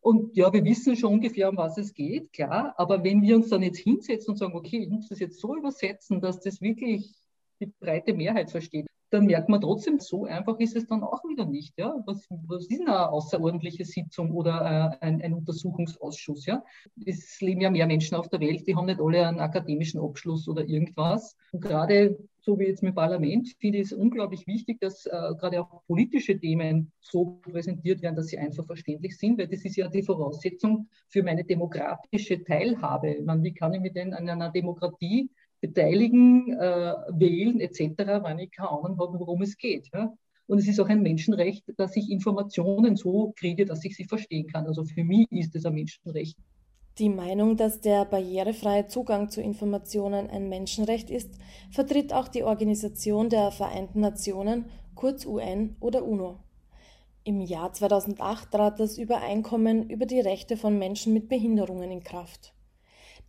Und 0.00 0.36
ja, 0.36 0.52
wir 0.52 0.64
wissen 0.64 0.96
schon 0.96 1.14
ungefähr, 1.14 1.50
um 1.50 1.56
was 1.56 1.76
es 1.76 1.92
geht, 1.92 2.32
klar. 2.32 2.74
Aber 2.78 3.04
wenn 3.04 3.20
wir 3.22 3.36
uns 3.36 3.50
dann 3.50 3.62
jetzt 3.62 3.78
hinsetzen 3.78 4.30
und 4.30 4.36
sagen, 4.36 4.54
okay, 4.54 4.82
ich 4.84 4.88
muss 4.88 5.08
das 5.08 5.20
jetzt 5.20 5.40
so 5.40 5.56
übersetzen, 5.56 6.20
dass 6.20 6.40
das 6.40 6.60
wirklich 6.60 7.14
die 7.60 7.66
breite 7.66 8.14
Mehrheit 8.14 8.50
versteht, 8.50 8.86
dann 9.10 9.26
merkt 9.26 9.48
man 9.48 9.60
trotzdem, 9.60 9.98
so 9.98 10.24
einfach 10.24 10.58
ist 10.60 10.76
es 10.76 10.86
dann 10.86 11.02
auch 11.02 11.24
wieder 11.24 11.44
nicht. 11.44 11.76
Ja? 11.76 12.00
Was, 12.06 12.26
was 12.30 12.66
ist 12.66 12.80
eine 12.80 13.10
außerordentliche 13.10 13.84
Sitzung 13.84 14.30
oder 14.30 14.98
äh, 15.00 15.04
ein, 15.04 15.20
ein, 15.20 15.34
Untersuchungsausschuss? 15.34 16.46
Ja? 16.46 16.64
Es 17.04 17.40
leben 17.40 17.60
ja 17.60 17.70
mehr 17.70 17.86
Menschen 17.86 18.16
auf 18.16 18.28
der 18.28 18.40
Welt, 18.40 18.66
die 18.66 18.76
haben 18.76 18.86
nicht 18.86 19.00
alle 19.00 19.26
einen 19.26 19.40
akademischen 19.40 20.00
Abschluss 20.00 20.48
oder 20.48 20.66
irgendwas. 20.66 21.36
Und 21.52 21.60
gerade 21.60 22.16
so 22.42 22.58
wie 22.58 22.64
jetzt 22.64 22.82
mit 22.82 22.94
Parlament, 22.94 23.48
finde 23.58 23.78
ich 23.78 23.86
es 23.86 23.92
unglaublich 23.92 24.46
wichtig, 24.46 24.80
dass 24.80 25.06
äh, 25.06 25.10
gerade 25.10 25.60
auch 25.60 25.84
politische 25.86 26.38
Themen 26.38 26.90
so 27.00 27.40
präsentiert 27.42 28.02
werden, 28.02 28.16
dass 28.16 28.28
sie 28.28 28.38
einfach 28.38 28.64
verständlich 28.66 29.18
sind, 29.18 29.38
weil 29.38 29.48
das 29.48 29.64
ist 29.64 29.76
ja 29.76 29.88
die 29.88 30.02
Voraussetzung 30.02 30.88
für 31.08 31.22
meine 31.22 31.44
demokratische 31.44 32.42
Teilhabe. 32.42 33.20
Man, 33.22 33.42
wie 33.42 33.52
kann 33.52 33.74
ich 33.74 33.80
mich 33.80 33.92
denn 33.92 34.14
an 34.14 34.28
einer 34.28 34.50
Demokratie 34.50 35.30
beteiligen, 35.60 36.52
äh, 36.52 36.94
wählen 37.10 37.60
etc., 37.60 38.22
wenn 38.24 38.38
ich 38.38 38.50
keine 38.50 38.70
Ahnung 38.70 38.98
habe, 38.98 39.18
worum 39.18 39.42
es 39.42 39.56
geht. 39.56 39.88
Ja? 39.92 40.12
Und 40.46 40.58
es 40.58 40.66
ist 40.66 40.80
auch 40.80 40.88
ein 40.88 41.02
Menschenrecht, 41.02 41.64
dass 41.76 41.96
ich 41.96 42.10
Informationen 42.10 42.96
so 42.96 43.32
kriege, 43.36 43.66
dass 43.66 43.84
ich 43.84 43.94
sie 43.96 44.04
verstehen 44.04 44.46
kann. 44.46 44.66
Also 44.66 44.84
für 44.84 45.04
mich 45.04 45.30
ist 45.30 45.54
es 45.54 45.64
ein 45.64 45.74
Menschenrecht. 45.74 46.36
Die 47.00 47.08
Meinung, 47.08 47.56
dass 47.56 47.80
der 47.80 48.04
barrierefreie 48.04 48.86
Zugang 48.86 49.30
zu 49.30 49.40
Informationen 49.40 50.28
ein 50.28 50.50
Menschenrecht 50.50 51.08
ist, 51.08 51.30
vertritt 51.70 52.12
auch 52.12 52.28
die 52.28 52.44
Organisation 52.44 53.30
der 53.30 53.52
Vereinten 53.52 54.00
Nationen, 54.00 54.66
kurz 54.94 55.24
UN 55.24 55.76
oder 55.80 56.04
UNO. 56.04 56.40
Im 57.24 57.40
Jahr 57.40 57.72
2008 57.72 58.50
trat 58.50 58.78
das 58.78 58.98
Übereinkommen 58.98 59.88
über 59.88 60.04
die 60.04 60.20
Rechte 60.20 60.58
von 60.58 60.78
Menschen 60.78 61.14
mit 61.14 61.30
Behinderungen 61.30 61.90
in 61.90 62.04
Kraft. 62.04 62.52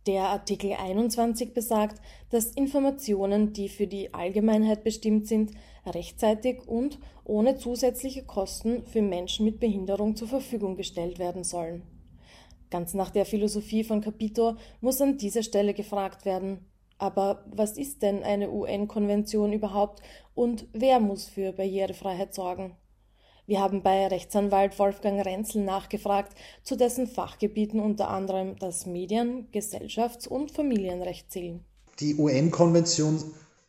Der 0.06 0.24
Artikel 0.24 0.74
21 0.74 1.54
besagt, 1.54 1.98
dass 2.28 2.52
Informationen, 2.52 3.54
die 3.54 3.70
für 3.70 3.86
die 3.86 4.12
Allgemeinheit 4.12 4.84
bestimmt 4.84 5.26
sind, 5.26 5.52
rechtzeitig 5.86 6.68
und 6.68 6.98
ohne 7.24 7.56
zusätzliche 7.56 8.24
Kosten 8.24 8.84
für 8.84 9.00
Menschen 9.00 9.46
mit 9.46 9.60
Behinderung 9.60 10.14
zur 10.14 10.28
Verfügung 10.28 10.76
gestellt 10.76 11.18
werden 11.18 11.42
sollen. 11.42 11.91
Ganz 12.72 12.94
nach 12.94 13.10
der 13.10 13.26
Philosophie 13.26 13.84
von 13.84 14.00
Capito 14.00 14.56
muss 14.80 14.98
an 15.02 15.18
dieser 15.18 15.42
Stelle 15.42 15.74
gefragt 15.74 16.24
werden, 16.24 16.64
aber 16.96 17.44
was 17.50 17.76
ist 17.76 18.00
denn 18.00 18.22
eine 18.22 18.50
UN-Konvention 18.50 19.52
überhaupt 19.52 20.00
und 20.34 20.66
wer 20.72 20.98
muss 20.98 21.26
für 21.26 21.52
Barrierefreiheit 21.52 22.32
sorgen? 22.32 22.74
Wir 23.44 23.60
haben 23.60 23.82
bei 23.82 24.06
Rechtsanwalt 24.06 24.78
Wolfgang 24.78 25.22
Renzel 25.22 25.64
nachgefragt, 25.64 26.34
zu 26.62 26.74
dessen 26.74 27.06
Fachgebieten 27.06 27.78
unter 27.78 28.08
anderem 28.08 28.58
das 28.58 28.86
Medien-, 28.86 29.48
Gesellschafts- 29.52 30.26
und 30.26 30.50
Familienrecht 30.50 31.30
zählen. 31.30 31.62
Die 32.00 32.14
UN-Konvention 32.14 33.22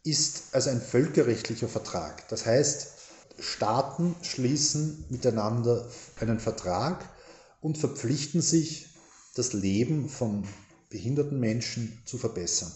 ist 0.06 0.56
also 0.56 0.70
ein 0.70 0.80
völkerrechtlicher 0.80 1.68
Vertrag. 1.68 2.26
Das 2.30 2.46
heißt, 2.46 2.94
Staaten 3.38 4.16
schließen 4.22 5.04
miteinander 5.10 5.90
einen 6.22 6.40
Vertrag 6.40 7.10
und 7.60 7.78
verpflichten 7.78 8.40
sich, 8.42 8.93
das 9.36 9.54
Leben 9.54 10.10
von 10.10 10.48
behinderten 10.90 11.40
Menschen 11.40 12.02
zu 12.06 12.18
verbessern. 12.18 12.72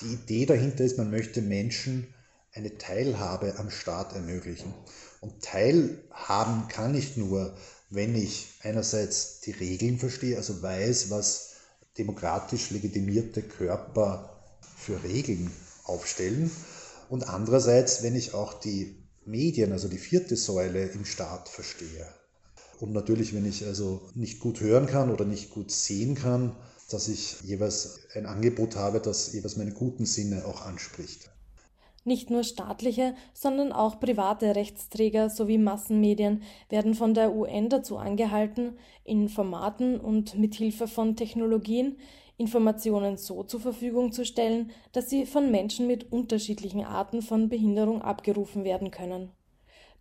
Die 0.00 0.14
Idee 0.14 0.46
dahinter 0.46 0.84
ist, 0.84 0.96
man 0.96 1.10
möchte 1.10 1.42
Menschen 1.42 2.14
eine 2.52 2.78
Teilhabe 2.78 3.58
am 3.58 3.70
Staat 3.70 4.14
ermöglichen. 4.14 4.72
Und 5.20 5.42
teilhaben 5.42 6.68
kann 6.68 6.94
ich 6.94 7.16
nur, 7.16 7.56
wenn 7.90 8.14
ich 8.14 8.48
einerseits 8.62 9.40
die 9.40 9.50
Regeln 9.50 9.98
verstehe, 9.98 10.36
also 10.36 10.62
weiß, 10.62 11.10
was 11.10 11.56
demokratisch 11.98 12.70
legitimierte 12.70 13.42
Körper 13.42 14.40
für 14.76 15.02
Regeln 15.02 15.50
aufstellen. 15.84 16.50
Und 17.08 17.28
andererseits, 17.28 18.02
wenn 18.02 18.14
ich 18.14 18.34
auch 18.34 18.54
die 18.54 18.96
Medien, 19.24 19.72
also 19.72 19.88
die 19.88 19.98
vierte 19.98 20.36
Säule 20.36 20.86
im 20.86 21.04
Staat 21.04 21.48
verstehe. 21.48 22.06
Und 22.80 22.92
natürlich, 22.92 23.34
wenn 23.34 23.44
ich 23.44 23.64
also 23.66 24.02
nicht 24.14 24.40
gut 24.40 24.60
hören 24.60 24.86
kann 24.86 25.10
oder 25.10 25.24
nicht 25.24 25.50
gut 25.50 25.70
sehen 25.70 26.14
kann, 26.14 26.54
dass 26.90 27.08
ich 27.08 27.40
jeweils 27.42 28.00
ein 28.14 28.26
Angebot 28.26 28.76
habe, 28.76 29.00
das 29.00 29.32
jeweils 29.32 29.56
meine 29.56 29.72
guten 29.72 30.06
Sinne 30.06 30.44
auch 30.46 30.64
anspricht. 30.64 31.30
Nicht 32.04 32.30
nur 32.30 32.44
staatliche, 32.44 33.14
sondern 33.34 33.72
auch 33.72 34.00
private 34.00 34.54
Rechtsträger 34.56 35.28
sowie 35.28 35.58
Massenmedien 35.58 36.42
werden 36.70 36.94
von 36.94 37.12
der 37.12 37.34
UN 37.34 37.68
dazu 37.68 37.98
angehalten, 37.98 38.78
in 39.04 39.28
Formaten 39.28 40.00
und 40.00 40.38
mit 40.38 40.54
Hilfe 40.54 40.88
von 40.88 41.16
Technologien 41.16 41.96
Informationen 42.38 43.16
so 43.16 43.42
zur 43.42 43.60
Verfügung 43.60 44.12
zu 44.12 44.24
stellen, 44.24 44.70
dass 44.92 45.10
sie 45.10 45.26
von 45.26 45.50
Menschen 45.50 45.88
mit 45.88 46.12
unterschiedlichen 46.12 46.84
Arten 46.84 47.20
von 47.20 47.48
Behinderung 47.48 48.00
abgerufen 48.00 48.62
werden 48.62 48.92
können. 48.92 49.32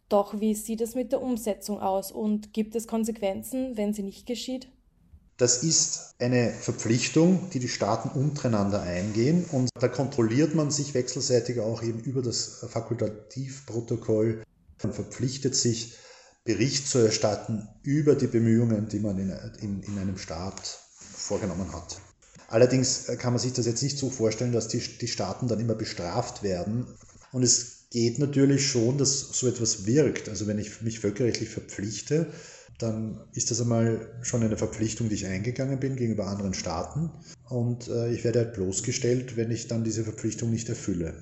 Doch 0.10 0.40
wie 0.40 0.56
sieht 0.56 0.82
es 0.82 0.96
mit 0.96 1.12
der 1.12 1.22
Umsetzung 1.22 1.80
aus 1.80 2.12
und 2.12 2.54
gibt 2.54 2.76
es 2.76 2.88
Konsequenzen, 2.88 3.76
wenn 3.76 3.94
sie 3.94 4.04
nicht 4.04 4.26
geschieht? 4.26 4.70
Das 5.38 5.64
ist 5.64 6.16
eine 6.20 6.52
Verpflichtung, 6.52 7.50
die 7.52 7.60
die 7.60 7.68
Staaten 7.68 8.10
untereinander 8.10 8.82
eingehen 8.82 9.46
und 9.52 9.70
da 9.80 9.88
kontrolliert 9.88 10.56
man 10.56 10.72
sich 10.72 10.94
wechselseitig 10.94 11.60
auch 11.60 11.84
eben 11.84 12.00
über 12.00 12.22
das 12.22 12.66
Fakultativprotokoll. 12.70 14.44
Man 14.82 14.94
verpflichtet 14.94 15.56
sich, 15.56 15.96
Bericht 16.48 16.88
zu 16.88 17.00
erstatten 17.00 17.68
über 17.84 18.16
die 18.16 18.28
Bemühungen, 18.28 18.88
die 18.88 19.00
man 19.00 19.20
in, 19.20 19.30
in, 19.60 19.84
in 19.84 20.00
einem 20.00 20.18
Staat 20.18 20.80
vorgenommen 20.98 21.74
hat. 21.74 22.00
Allerdings 22.48 23.08
kann 23.20 23.34
man 23.34 23.42
sich 23.42 23.52
das 23.52 23.66
jetzt 23.66 23.84
nicht 23.84 23.98
so 23.98 24.10
vorstellen, 24.10 24.54
dass 24.54 24.70
die, 24.70 24.80
die 24.80 25.10
Staaten 25.10 25.50
dann 25.50 25.60
immer 25.60 25.76
bestraft 25.76 26.44
werden. 26.44 26.88
Und 27.34 27.44
es 27.44 27.77
geht 27.90 28.20
natürlich 28.20 28.68
schon, 28.68 28.98
dass 28.98 29.38
so 29.38 29.48
etwas 29.48 29.86
wirkt. 29.86 30.30
Also 30.30 30.48
wenn 30.48 30.60
ich 30.60 30.82
mich 30.82 31.00
völkerrechtlich 31.00 31.50
verpflichte, 31.50 32.28
dann 32.80 33.20
ist 33.34 33.50
das 33.50 33.62
einmal 33.62 34.08
schon 34.22 34.44
eine 34.44 34.58
Verpflichtung, 34.58 35.10
die 35.10 35.16
ich 35.16 35.26
eingegangen 35.26 35.80
bin 35.80 35.96
gegenüber 35.96 36.28
anderen 36.28 36.54
Staaten. 36.54 37.12
Und 37.50 37.88
äh, 37.88 38.12
ich 38.14 38.24
werde 38.24 38.40
halt 38.40 38.54
bloßgestellt, 38.54 39.36
wenn 39.36 39.52
ich 39.52 39.68
dann 39.68 39.84
diese 39.84 40.04
Verpflichtung 40.04 40.52
nicht 40.52 40.70
erfülle. 40.70 41.16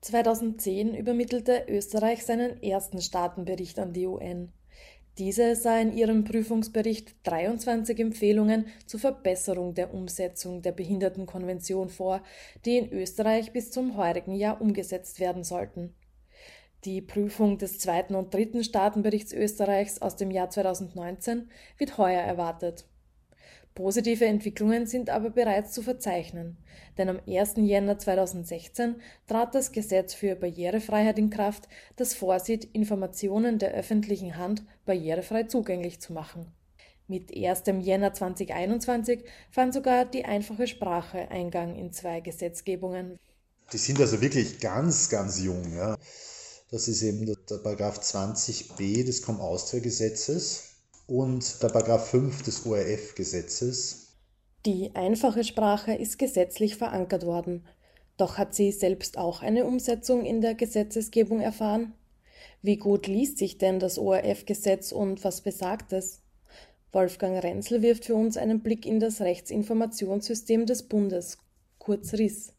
2010 0.00 0.94
übermittelte 0.94 1.66
Österreich 1.68 2.24
seinen 2.24 2.62
ersten 2.62 3.00
Staatenbericht 3.00 3.78
an 3.78 3.92
die 3.92 4.06
UN. 4.06 4.52
Diese 5.18 5.56
sah 5.56 5.80
in 5.80 5.92
ihrem 5.92 6.22
Prüfungsbericht 6.22 7.16
23 7.24 7.98
Empfehlungen 7.98 8.66
zur 8.86 9.00
Verbesserung 9.00 9.74
der 9.74 9.92
Umsetzung 9.92 10.62
der 10.62 10.70
Behindertenkonvention 10.70 11.88
vor, 11.88 12.22
die 12.64 12.78
in 12.78 12.92
Österreich 12.92 13.52
bis 13.52 13.72
zum 13.72 13.96
heurigen 13.96 14.36
Jahr 14.36 14.60
umgesetzt 14.60 15.18
werden 15.18 15.42
sollten. 15.42 15.92
Die 16.84 17.00
Prüfung 17.00 17.58
des 17.58 17.80
zweiten 17.80 18.14
und 18.14 18.32
dritten 18.32 18.62
Staatenberichts 18.62 19.32
Österreichs 19.32 20.00
aus 20.00 20.14
dem 20.14 20.30
Jahr 20.30 20.50
2019 20.50 21.50
wird 21.78 21.98
heuer 21.98 22.22
erwartet. 22.22 22.84
Positive 23.78 24.26
Entwicklungen 24.26 24.88
sind 24.88 25.08
aber 25.08 25.30
bereits 25.30 25.70
zu 25.70 25.82
verzeichnen, 25.82 26.56
denn 26.98 27.08
am 27.10 27.20
1. 27.28 27.58
Jänner 27.58 27.96
2016 27.96 28.96
trat 29.28 29.54
das 29.54 29.70
Gesetz 29.70 30.14
für 30.14 30.34
Barrierefreiheit 30.34 31.16
in 31.16 31.30
Kraft, 31.30 31.68
das 31.94 32.12
vorsieht, 32.12 32.64
Informationen 32.72 33.60
der 33.60 33.70
öffentlichen 33.70 34.36
Hand 34.36 34.64
barrierefrei 34.84 35.44
zugänglich 35.44 36.00
zu 36.00 36.12
machen. 36.12 36.50
Mit 37.06 37.30
1. 37.32 37.62
Jänner 37.78 38.12
2021 38.12 39.22
fand 39.52 39.72
sogar 39.72 40.06
die 40.06 40.24
einfache 40.24 40.66
Sprache 40.66 41.30
Eingang 41.30 41.76
in 41.76 41.92
zwei 41.92 42.18
Gesetzgebungen. 42.18 43.16
Die 43.72 43.78
sind 43.78 44.00
also 44.00 44.20
wirklich 44.20 44.58
ganz, 44.58 45.08
ganz 45.08 45.40
jung. 45.40 45.62
Ja. 45.76 45.96
Das 46.72 46.88
ist 46.88 47.02
eben 47.02 47.24
der 47.24 47.58
Paragraph 47.58 48.00
20b 48.00 49.04
des 49.04 49.22
Com-Austria-Gesetzes 49.22 50.67
und 51.08 51.62
der 51.62 51.68
Paragraph 51.68 52.10
5 52.10 52.42
des 52.42 52.64
ORF-Gesetzes. 52.66 54.08
Die 54.66 54.94
einfache 54.94 55.42
Sprache 55.42 55.94
ist 55.94 56.18
gesetzlich 56.18 56.76
verankert 56.76 57.24
worden. 57.24 57.66
Doch 58.18 58.36
hat 58.36 58.54
sie 58.54 58.70
selbst 58.70 59.16
auch 59.16 59.42
eine 59.42 59.64
Umsetzung 59.64 60.24
in 60.24 60.40
der 60.40 60.54
Gesetzesgebung 60.54 61.40
erfahren? 61.40 61.94
Wie 62.60 62.76
gut 62.76 63.06
liest 63.06 63.38
sich 63.38 63.58
denn 63.58 63.78
das 63.80 63.98
ORF-Gesetz 63.98 64.92
und 64.92 65.24
was 65.24 65.40
besagt 65.40 65.92
es? 65.92 66.20
Wolfgang 66.92 67.42
Renzel 67.42 67.82
wirft 67.82 68.04
für 68.04 68.14
uns 68.14 68.36
einen 68.36 68.62
Blick 68.62 68.84
in 68.84 69.00
das 69.00 69.20
Rechtsinformationssystem 69.20 70.66
des 70.66 70.88
Bundes, 70.88 71.38
kurz 71.78 72.12
RIS. 72.12 72.52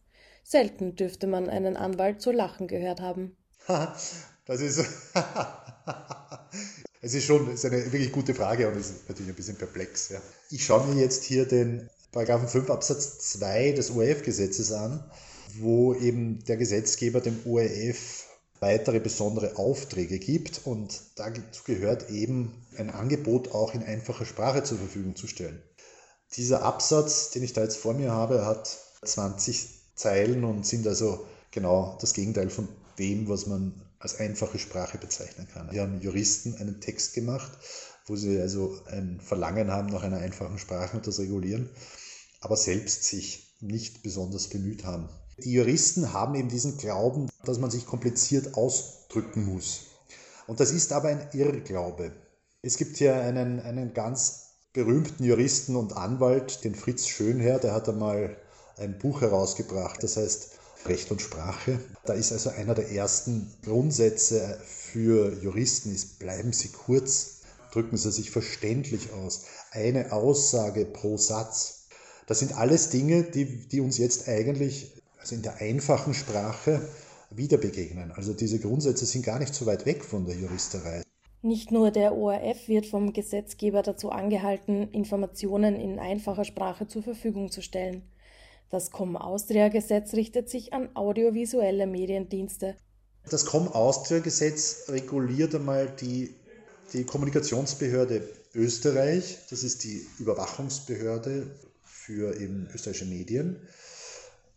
Selten 0.44 0.96
dürfte 0.96 1.28
man 1.28 1.50
einen 1.50 1.78
Anwalt 1.78 2.22
so 2.22 2.32
lachen 2.32 2.68
gehört 2.68 3.02
haben. 3.02 3.36
das 3.68 4.62
ist, 4.62 5.14
es 7.02 7.14
ist 7.14 7.26
schon 7.26 7.52
ist 7.52 7.66
eine 7.66 7.86
wirklich 7.92 8.12
gute 8.12 8.34
Frage 8.34 8.68
und 8.68 8.78
es 8.78 8.90
ist 8.90 9.10
natürlich 9.10 9.32
ein 9.32 9.36
bisschen 9.36 9.56
perplex. 9.56 10.10
Ja. 10.10 10.22
Ich 10.50 10.66
schaue 10.66 10.88
mir 10.88 11.02
jetzt 11.02 11.24
hier 11.24 11.46
den 11.46 11.90
Paragraphen 12.12 12.48
5 12.48 12.70
Absatz 12.70 13.20
2 13.34 13.72
des 13.72 13.92
ORF-Gesetzes 13.92 14.72
an, 14.72 15.04
wo 15.60 15.94
eben 15.94 16.44
der 16.46 16.58
Gesetzgeber 16.58 17.22
dem 17.22 17.40
ORF 17.46 18.26
weitere 18.60 19.00
besondere 19.00 19.58
Aufträge 19.58 20.20
gibt 20.20 20.62
und 20.66 21.00
dazu 21.16 21.64
gehört 21.66 22.10
eben 22.10 22.52
ein 22.78 22.90
Angebot 22.90 23.54
auch 23.54 23.74
in 23.74 23.84
einfacher 23.84 24.26
Sprache 24.26 24.64
zur 24.64 24.78
Verfügung 24.78 25.16
zu 25.16 25.28
stellen. 25.28 25.62
Dieser 26.36 26.64
Absatz, 26.64 27.32
den 27.32 27.44
ich 27.44 27.54
da 27.54 27.62
jetzt 27.62 27.78
vor 27.78 27.94
mir 27.94 28.12
habe, 28.12 28.46
hat 28.46 28.78
20 29.04 29.70
Zeilen 29.96 30.44
und 30.44 30.66
sind 30.66 30.86
also 30.86 31.26
genau 31.52 31.98
das 32.02 32.14
Gegenteil 32.14 32.50
von 32.50 32.68
dem, 32.98 33.30
was 33.30 33.48
man 33.48 33.82
als 34.00 34.20
einfache 34.20 34.58
Sprache 34.58 34.98
bezeichnen 34.98 35.48
kann. 35.54 35.72
Wir 35.72 35.82
haben 35.82 36.02
Juristen 36.02 36.56
einen 36.56 36.80
Text 36.80 37.14
gemacht, 37.14 37.52
wo 38.06 38.16
sie 38.16 38.40
also 38.40 38.82
ein 38.88 39.20
Verlangen 39.22 39.72
haben 39.72 39.88
nach 39.88 40.04
einer 40.04 40.18
einfachen 40.18 40.58
Sprache 40.58 40.98
und 40.98 41.06
das 41.06 41.20
regulieren, 41.20 41.70
aber 42.40 42.56
selbst 42.56 43.04
sich 43.04 43.56
nicht 43.60 44.02
besonders 44.02 44.48
bemüht 44.48 44.86
haben. 44.86 45.10
Die 45.44 45.52
Juristen 45.52 46.14
haben 46.14 46.36
eben 46.36 46.50
diesen 46.50 46.78
Glauben, 46.78 47.30
dass 47.44 47.60
man 47.60 47.72
sich 47.72 47.86
kompliziert 47.86 48.56
ausdrücken 48.56 49.46
muss. 49.46 49.82
Und 50.48 50.60
das 50.60 50.72
ist 50.72 50.92
aber 50.92 51.10
ein 51.10 51.28
Irrglaube. 51.34 52.12
Es 52.62 52.78
gibt 52.78 52.98
hier 52.98 53.16
einen, 53.16 53.60
einen 53.60 53.94
ganz 53.94 54.50
berühmten 54.74 55.24
Juristen 55.24 55.76
und 55.76 55.96
Anwalt, 55.96 56.64
den 56.64 56.76
Fritz 56.76 57.08
Schönherr, 57.08 57.60
der 57.60 57.74
hat 57.74 57.90
einmal 57.90 58.38
ein 58.78 58.98
Buch 58.98 59.22
herausgebracht, 59.22 60.02
das 60.04 60.18
heißt 60.18 60.59
Recht 60.86 61.12
und 61.12 61.22
Sprache. 61.22 61.80
Da 62.06 62.13
ist 62.13 62.32
also 62.32 62.50
einer 62.50 62.76
der 62.76 62.92
ersten 62.92 63.52
Grundsätze 63.63 64.60
für 64.63 65.34
Juristen 65.42 65.94
ist, 65.94 66.20
bleiben 66.20 66.54
Sie 66.54 66.70
kurz, 66.70 67.42
drücken 67.72 67.98
Sie 67.98 68.12
sich 68.12 68.32
verständlich 68.32 69.12
aus. 69.13 69.46
Eine 69.72 70.12
Aussage 70.12 70.86
pro 70.86 71.18
Satz. 71.18 71.88
Das 72.28 72.39
sind 72.39 72.58
alles 72.58 72.89
Dinge, 72.89 73.24
die, 73.24 73.68
die 73.68 73.82
uns 73.82 73.98
jetzt 73.98 74.28
eigentlich 74.28 74.94
also 75.20 75.36
in 75.36 75.42
der 75.42 75.58
einfachen 75.58 76.13
Sprache 76.13 76.82
wieder 77.30 77.58
begegnen. 77.58 78.12
Also 78.12 78.34
diese 78.34 78.60
Grundsätze 78.60 79.06
sind 79.06 79.26
gar 79.26 79.39
nicht 79.39 79.54
so 79.54 79.65
weit 79.65 79.86
weg 79.86 80.04
von 80.04 80.26
der 80.26 80.36
Juristerei. 80.36 81.04
Nicht 81.42 81.72
nur 81.72 81.92
der 81.92 82.15
ORF 82.15 82.68
wird 82.68 82.86
vom 82.86 83.13
Gesetzgeber 83.13 83.82
dazu 83.82 84.10
angehalten, 84.10 84.89
Informationen 84.92 85.76
in 85.76 86.00
einfacher 86.00 86.44
Sprache 86.44 86.88
zur 86.88 87.04
Verfügung 87.04 87.50
zu 87.50 87.62
stellen. 87.62 88.04
Das 88.70 88.92
Com-Austria-Gesetz 88.92 90.14
richtet 90.14 90.50
sich 90.50 90.74
an 90.74 90.90
audiovisuelle 90.96 91.88
Mediendienste. 91.88 92.76
Das 93.30 93.46
Com-Austria-Gesetz 93.46 94.86
reguliert 94.90 95.56
einmal 95.56 95.92
die, 96.00 96.36
die 96.94 97.04
Kommunikationsbehörde 97.04 98.22
Österreich. 98.54 99.40
Das 99.50 99.64
ist 99.64 99.84
die 99.84 100.06
Überwachungsbehörde 100.20 101.48
für 101.84 102.40
eben 102.40 102.68
österreichische 102.74 103.06
Medien. 103.06 103.60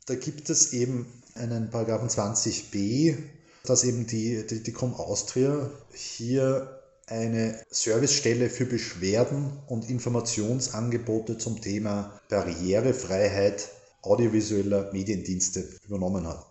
Da 0.07 0.15
gibt 0.15 0.51
es 0.51 0.73
eben 0.73 1.07
einen 1.35 1.71
Paragraphen 1.71 2.09
20b, 2.09 3.17
dass 3.65 3.85
eben 3.85 4.07
die, 4.07 4.47
die, 4.47 4.63
die 4.63 4.73
Com 4.73 4.95
Austria 4.95 5.71
hier 5.95 6.81
eine 7.07 7.63
Servicestelle 7.71 8.51
für 8.51 8.67
Beschwerden 8.67 9.59
und 9.69 9.89
Informationsangebote 9.89 11.39
zum 11.39 11.61
Thema 11.61 12.21
Barrierefreiheit 12.29 13.69
audiovisueller 14.03 14.93
Mediendienste 14.93 15.65
übernommen 15.87 16.27
hat. 16.27 16.45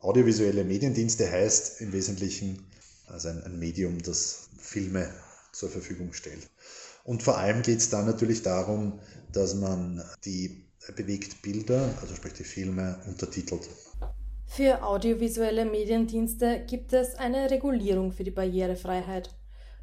Audiovisuelle 0.00 0.64
Mediendienste 0.64 1.30
heißt 1.30 1.80
im 1.80 1.92
Wesentlichen 1.92 2.66
also 3.06 3.28
ein, 3.28 3.42
ein 3.44 3.58
Medium, 3.58 4.02
das 4.02 4.48
Filme 4.58 5.08
zur 5.52 5.70
Verfügung 5.70 6.12
stellt. 6.12 6.48
Und 7.04 7.22
vor 7.22 7.38
allem 7.38 7.62
geht 7.62 7.78
es 7.78 7.90
da 7.90 8.02
natürlich 8.02 8.42
darum, 8.42 9.00
dass 9.32 9.54
man 9.54 10.04
die 10.24 10.64
bewegt 10.94 11.42
Bilder, 11.42 11.94
also 12.00 12.14
sprich 12.14 12.34
die 12.34 12.44
Filme, 12.44 12.98
untertitelt. 13.06 13.68
Für 14.46 14.82
audiovisuelle 14.82 15.64
Mediendienste 15.64 16.64
gibt 16.66 16.92
es 16.92 17.14
eine 17.14 17.50
Regulierung 17.50 18.12
für 18.12 18.24
die 18.24 18.30
Barrierefreiheit. 18.30 19.34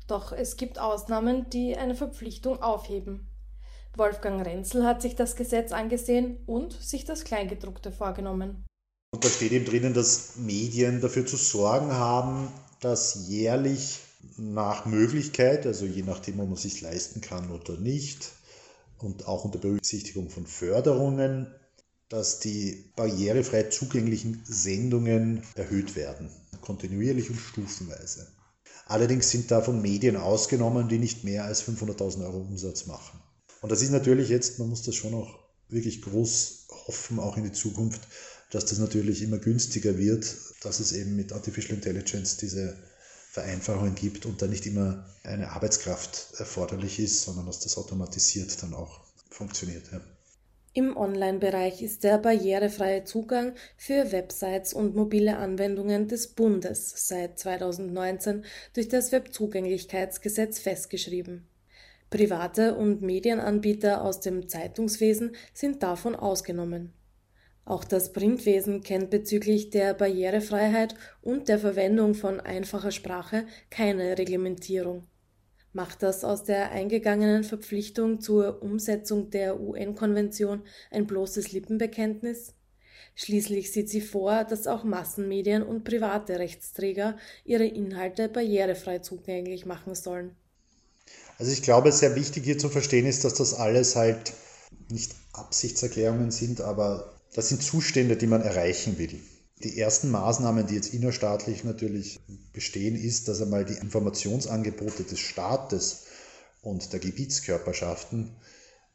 Doch 0.07 0.31
es 0.31 0.55
gibt 0.57 0.79
Ausnahmen, 0.79 1.49
die 1.49 1.75
eine 1.75 1.95
Verpflichtung 1.95 2.61
aufheben. 2.61 3.27
Wolfgang 3.97 4.45
Renzel 4.45 4.85
hat 4.85 5.01
sich 5.01 5.15
das 5.15 5.35
Gesetz 5.35 5.71
angesehen 5.71 6.37
und 6.45 6.73
sich 6.73 7.05
das 7.05 7.23
Kleingedruckte 7.23 7.91
vorgenommen. 7.91 8.65
Und 9.13 9.23
da 9.23 9.29
steht 9.29 9.53
eben 9.53 9.65
drinnen, 9.65 9.93
dass 9.93 10.35
Medien 10.35 10.99
dafür 10.99 11.25
zu 11.25 11.37
sorgen 11.37 11.93
haben, 11.93 12.49
dass 12.81 13.27
jährlich 13.29 13.99
nach 14.37 14.85
Möglichkeit, 14.85 15.65
also 15.65 15.85
je 15.85 16.03
nachdem, 16.03 16.39
ob 16.39 16.47
man 16.47 16.55
es 16.55 16.63
sich 16.63 16.81
leisten 16.81 17.21
kann 17.21 17.51
oder 17.51 17.77
nicht, 17.77 18.31
und 18.97 19.27
auch 19.27 19.45
unter 19.45 19.59
Berücksichtigung 19.59 20.29
von 20.29 20.45
Förderungen, 20.45 21.47
dass 22.09 22.39
die 22.39 22.91
barrierefrei 22.95 23.63
zugänglichen 23.63 24.41
Sendungen 24.45 25.43
erhöht 25.55 25.95
werden, 25.95 26.29
kontinuierlich 26.61 27.29
und 27.29 27.37
stufenweise. 27.37 28.27
Allerdings 28.85 29.31
sind 29.31 29.49
davon 29.49 29.81
Medien 29.81 30.15
ausgenommen, 30.15 30.87
die 30.87 30.99
nicht 30.99 31.23
mehr 31.23 31.45
als 31.45 31.67
500.000 31.67 32.23
Euro 32.25 32.37
Umsatz 32.37 32.85
machen. 32.85 33.19
Und 33.65 33.71
das 33.71 33.81
ist 33.81 33.89
natürlich 33.89 34.29
jetzt, 34.29 34.59
man 34.59 34.69
muss 34.69 34.83
das 34.83 34.93
schon 34.93 35.15
auch 35.15 35.39
wirklich 35.69 36.03
groß 36.03 36.67
hoffen, 36.85 37.17
auch 37.17 37.35
in 37.35 37.45
die 37.45 37.51
Zukunft, 37.51 37.99
dass 38.51 38.65
das 38.65 38.77
natürlich 38.77 39.23
immer 39.23 39.39
günstiger 39.39 39.97
wird, 39.97 40.35
dass 40.61 40.79
es 40.79 40.91
eben 40.91 41.15
mit 41.15 41.33
Artificial 41.33 41.73
Intelligence 41.73 42.37
diese 42.37 42.77
Vereinfachungen 43.31 43.95
gibt 43.95 44.27
und 44.27 44.39
da 44.39 44.45
nicht 44.45 44.67
immer 44.67 45.09
eine 45.23 45.49
Arbeitskraft 45.49 46.35
erforderlich 46.37 46.99
ist, 46.99 47.23
sondern 47.23 47.47
dass 47.47 47.59
das 47.59 47.79
automatisiert 47.79 48.61
dann 48.61 48.75
auch 48.75 48.99
funktioniert. 49.31 49.91
Ja. 49.91 49.99
Im 50.73 50.95
Online-Bereich 50.95 51.81
ist 51.81 52.03
der 52.03 52.19
barrierefreie 52.19 53.03
Zugang 53.05 53.55
für 53.77 54.11
Websites 54.11 54.75
und 54.75 54.95
mobile 54.95 55.37
Anwendungen 55.37 56.07
des 56.07 56.27
Bundes 56.27 56.93
seit 57.07 57.39
2019 57.39 58.45
durch 58.75 58.89
das 58.89 59.11
Webzugänglichkeitsgesetz 59.11 60.59
festgeschrieben. 60.59 61.47
Private 62.15 62.75
und 62.75 63.01
Medienanbieter 63.01 64.01
aus 64.01 64.21
dem 64.21 64.47
Zeitungswesen 64.47 65.35
sind 65.53 65.83
davon 65.83 66.15
ausgenommen. 66.15 66.93
Auch 67.65 67.83
das 67.83 68.13
Printwesen 68.13 68.83
kennt 68.83 69.09
bezüglich 69.09 69.69
der 69.69 69.93
Barrierefreiheit 69.93 70.95
und 71.21 71.49
der 71.49 71.59
Verwendung 71.59 72.13
von 72.13 72.39
einfacher 72.39 72.91
Sprache 72.91 73.45
keine 73.69 74.17
Reglementierung. 74.17 75.05
Macht 75.73 76.03
das 76.03 76.23
aus 76.23 76.45
der 76.45 76.71
eingegangenen 76.71 77.43
Verpflichtung 77.43 78.21
zur 78.21 78.63
Umsetzung 78.63 79.29
der 79.29 79.59
UN-Konvention 79.59 80.61
ein 80.91 81.07
bloßes 81.07 81.51
Lippenbekenntnis? 81.51 82.53
Schließlich 83.15 83.73
sieht 83.73 83.89
sie 83.89 83.99
vor, 83.99 84.45
dass 84.45 84.67
auch 84.67 84.85
Massenmedien 84.85 85.63
und 85.63 85.83
private 85.83 86.39
Rechtsträger 86.39 87.17
ihre 87.43 87.65
Inhalte 87.65 88.29
barrierefrei 88.29 88.99
zugänglich 88.99 89.65
machen 89.65 89.95
sollen. 89.95 90.37
Also 91.37 91.51
ich 91.51 91.61
glaube, 91.61 91.91
sehr 91.91 92.15
wichtig 92.15 92.45
hier 92.45 92.57
zu 92.57 92.69
verstehen 92.69 93.05
ist, 93.05 93.23
dass 93.23 93.33
das 93.33 93.53
alles 93.53 93.95
halt 93.95 94.33
nicht 94.89 95.15
Absichtserklärungen 95.33 96.31
sind, 96.31 96.61
aber 96.61 97.13
das 97.33 97.49
sind 97.49 97.61
Zustände, 97.61 98.15
die 98.15 98.27
man 98.27 98.41
erreichen 98.41 98.97
will. 98.97 99.19
Die 99.63 99.79
ersten 99.79 100.11
Maßnahmen, 100.11 100.67
die 100.67 100.75
jetzt 100.75 100.93
innerstaatlich 100.93 101.63
natürlich 101.63 102.19
bestehen, 102.53 102.95
ist, 102.95 103.27
dass 103.27 103.41
einmal 103.41 103.65
die 103.65 103.73
Informationsangebote 103.73 105.03
des 105.03 105.19
Staates 105.19 106.05
und 106.61 106.93
der 106.93 106.99
Gebietskörperschaften 106.99 108.35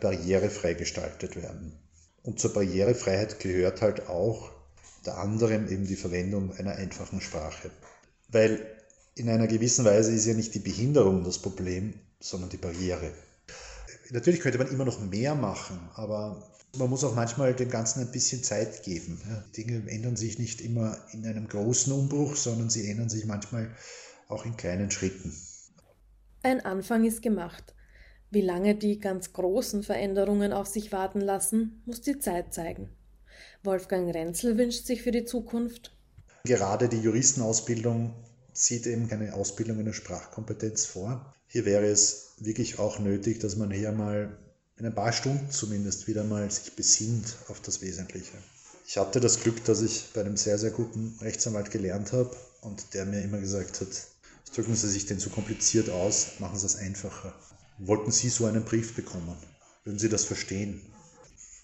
barrierefrei 0.00 0.74
gestaltet 0.74 1.36
werden. 1.36 1.78
Und 2.22 2.40
zur 2.40 2.52
Barrierefreiheit 2.52 3.40
gehört 3.40 3.80
halt 3.80 4.08
auch 4.08 4.50
unter 4.98 5.18
anderem 5.18 5.68
eben 5.68 5.86
die 5.86 5.96
Verwendung 5.96 6.52
einer 6.52 6.72
einfachen 6.72 7.20
Sprache. 7.20 7.70
Weil 8.28 8.60
in 9.14 9.28
einer 9.28 9.46
gewissen 9.46 9.84
Weise 9.84 10.12
ist 10.12 10.26
ja 10.26 10.34
nicht 10.34 10.54
die 10.54 10.60
Behinderung 10.60 11.24
das 11.24 11.38
Problem, 11.38 11.94
sondern 12.20 12.50
die 12.50 12.58
Barriere. 12.58 13.12
Natürlich 14.10 14.40
könnte 14.40 14.58
man 14.58 14.68
immer 14.68 14.84
noch 14.84 15.00
mehr 15.00 15.34
machen, 15.34 15.78
aber 15.94 16.50
man 16.76 16.90
muss 16.90 17.04
auch 17.04 17.14
manchmal 17.14 17.54
dem 17.54 17.70
Ganzen 17.70 18.00
ein 18.00 18.12
bisschen 18.12 18.42
Zeit 18.42 18.84
geben. 18.84 19.20
Ja, 19.28 19.44
Dinge 19.56 19.90
ändern 19.90 20.16
sich 20.16 20.38
nicht 20.38 20.60
immer 20.60 20.96
in 21.12 21.26
einem 21.26 21.48
großen 21.48 21.92
Umbruch, 21.92 22.36
sondern 22.36 22.70
sie 22.70 22.88
ändern 22.88 23.08
sich 23.08 23.24
manchmal 23.24 23.74
auch 24.28 24.44
in 24.44 24.56
kleinen 24.56 24.90
Schritten. 24.90 25.34
Ein 26.42 26.64
Anfang 26.64 27.04
ist 27.04 27.22
gemacht. 27.22 27.74
Wie 28.30 28.40
lange 28.40 28.76
die 28.76 29.00
ganz 29.00 29.32
großen 29.32 29.82
Veränderungen 29.82 30.52
auf 30.52 30.68
sich 30.68 30.92
warten 30.92 31.20
lassen, 31.20 31.82
muss 31.84 32.00
die 32.00 32.18
Zeit 32.18 32.54
zeigen. 32.54 32.90
Wolfgang 33.64 34.14
Renzel 34.14 34.56
wünscht 34.56 34.86
sich 34.86 35.02
für 35.02 35.10
die 35.10 35.24
Zukunft. 35.24 35.96
Gerade 36.44 36.88
die 36.88 37.00
Juristenausbildung 37.00 38.14
sieht 38.52 38.86
eben 38.86 39.08
keine 39.08 39.34
Ausbildung 39.34 39.80
in 39.80 39.86
der 39.86 39.92
Sprachkompetenz 39.92 40.86
vor. 40.86 41.34
Hier 41.52 41.64
wäre 41.64 41.86
es 41.86 42.34
wirklich 42.38 42.78
auch 42.78 43.00
nötig, 43.00 43.40
dass 43.40 43.56
man 43.56 43.72
hier 43.72 43.90
mal 43.90 44.38
in 44.76 44.86
ein 44.86 44.94
paar 44.94 45.12
Stunden 45.12 45.50
zumindest 45.50 46.06
wieder 46.06 46.22
mal 46.22 46.48
sich 46.48 46.76
besinnt 46.76 47.34
auf 47.48 47.60
das 47.60 47.82
Wesentliche. 47.82 48.38
Ich 48.86 48.96
hatte 48.96 49.18
das 49.18 49.40
Glück, 49.40 49.64
dass 49.64 49.82
ich 49.82 50.04
bei 50.14 50.20
einem 50.20 50.36
sehr, 50.36 50.58
sehr 50.58 50.70
guten 50.70 51.18
Rechtsanwalt 51.20 51.72
gelernt 51.72 52.12
habe 52.12 52.30
und 52.60 52.94
der 52.94 53.04
mir 53.04 53.20
immer 53.22 53.38
gesagt 53.38 53.80
hat, 53.80 53.88
drücken 54.54 54.76
Sie 54.76 54.88
sich 54.88 55.06
denn 55.06 55.18
so 55.18 55.28
kompliziert 55.28 55.90
aus, 55.90 56.38
machen 56.38 56.56
Sie 56.56 56.66
es 56.66 56.76
einfacher. 56.76 57.34
Wollten 57.78 58.12
Sie 58.12 58.28
so 58.28 58.46
einen 58.46 58.64
Brief 58.64 58.94
bekommen? 58.94 59.36
Würden 59.82 59.98
Sie 59.98 60.08
das 60.08 60.24
verstehen? 60.24 60.80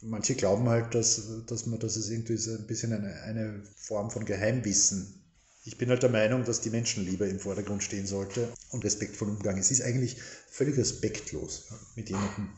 Manche 0.02 0.34
glauben 0.34 0.68
halt, 0.68 0.96
dass, 0.96 1.22
dass, 1.46 1.66
man, 1.66 1.78
dass 1.78 1.94
es 1.94 2.10
irgendwie 2.10 2.38
so 2.38 2.50
ein 2.50 2.66
bisschen 2.66 2.92
eine, 2.92 3.22
eine 3.22 3.62
Form 3.76 4.10
von 4.10 4.24
Geheimwissen 4.24 5.25
ich 5.66 5.76
bin 5.76 5.90
halt 5.90 6.02
der 6.02 6.10
Meinung, 6.10 6.44
dass 6.44 6.60
die 6.60 6.70
Menschenliebe 6.70 7.26
im 7.26 7.40
Vordergrund 7.40 7.82
stehen 7.82 8.06
sollte 8.06 8.48
und 8.70 8.84
respektvoll 8.84 9.28
Umgang. 9.28 9.58
Es 9.58 9.72
ist 9.72 9.82
eigentlich 9.82 10.16
völlig 10.48 10.76
respektlos, 10.76 11.66
mit 11.96 12.08
jemandem 12.08 12.50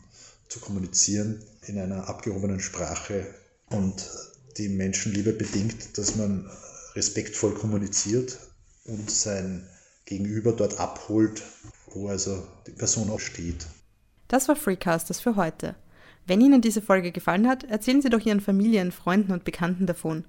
zu 0.47 0.59
kommunizieren 0.59 1.41
in 1.65 1.79
einer 1.79 2.07
abgehobenen 2.07 2.59
Sprache. 2.59 3.25
Und 3.71 4.07
die 4.57 4.69
Menschenliebe 4.69 5.33
bedingt, 5.33 5.97
dass 5.97 6.15
man 6.15 6.49
respektvoll 6.95 7.55
kommuniziert 7.55 8.37
und 8.85 9.09
sein 9.09 9.67
Gegenüber 10.05 10.51
dort 10.51 10.79
abholt, 10.79 11.41
wo 11.87 12.09
also 12.09 12.47
die 12.67 12.71
Person 12.71 13.09
auch 13.09 13.19
steht. 13.19 13.65
Das 14.27 14.47
war 14.47 14.55
Freecasters 14.55 15.19
für 15.19 15.35
heute. 15.35 15.75
Wenn 16.27 16.41
Ihnen 16.41 16.61
diese 16.61 16.81
Folge 16.81 17.11
gefallen 17.11 17.47
hat, 17.47 17.63
erzählen 17.63 18.03
Sie 18.03 18.09
doch 18.09 18.23
Ihren 18.23 18.41
Familien, 18.41 18.91
Freunden 18.91 19.31
und 19.31 19.45
Bekannten 19.45 19.87
davon. 19.87 20.25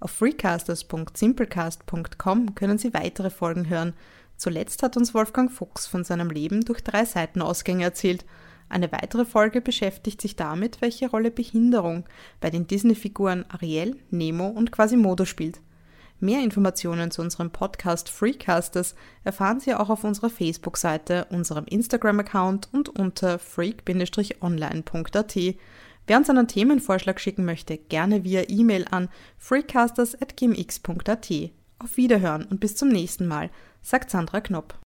Auf 0.00 0.10
freecasters.simplecast.com 0.12 2.54
können 2.54 2.78
Sie 2.78 2.94
weitere 2.94 3.28
Folgen 3.30 3.68
hören. 3.68 3.92
Zuletzt 4.36 4.82
hat 4.82 4.96
uns 4.96 5.12
Wolfgang 5.12 5.52
Fuchs 5.52 5.86
von 5.86 6.04
seinem 6.04 6.30
Leben 6.30 6.62
durch 6.62 6.82
drei 6.82 7.04
Seitenausgänge 7.04 7.84
erzählt. 7.84 8.24
Eine 8.70 8.90
weitere 8.92 9.26
Folge 9.26 9.60
beschäftigt 9.60 10.22
sich 10.22 10.36
damit, 10.36 10.80
welche 10.80 11.10
Rolle 11.10 11.30
Behinderung 11.30 12.04
bei 12.40 12.48
den 12.48 12.66
Disney-Figuren 12.66 13.44
Ariel, 13.50 13.98
Nemo 14.10 14.46
und 14.46 14.72
Quasimodo 14.72 15.26
spielt. 15.26 15.60
Mehr 16.20 16.42
Informationen 16.44 17.10
zu 17.10 17.20
unserem 17.22 17.50
Podcast 17.50 18.08
Freecasters 18.08 18.94
erfahren 19.24 19.60
Sie 19.60 19.74
auch 19.74 19.90
auf 19.90 20.04
unserer 20.04 20.30
Facebook-Seite, 20.30 21.26
unserem 21.30 21.64
Instagram-Account 21.64 22.68
und 22.72 22.90
unter 22.90 23.38
freak-online.at. 23.38 25.38
Wer 26.10 26.16
uns 26.16 26.28
einen 26.28 26.48
Themenvorschlag 26.48 27.20
schicken 27.20 27.44
möchte, 27.44 27.78
gerne 27.78 28.24
via 28.24 28.42
E-Mail 28.48 28.84
an 28.90 29.08
freecasters.gmx.at. 29.38 31.30
Auf 31.78 31.96
Wiederhören 31.96 32.46
und 32.46 32.58
bis 32.58 32.74
zum 32.74 32.88
nächsten 32.88 33.28
Mal, 33.28 33.48
sagt 33.80 34.10
Sandra 34.10 34.40
Knopp. 34.40 34.74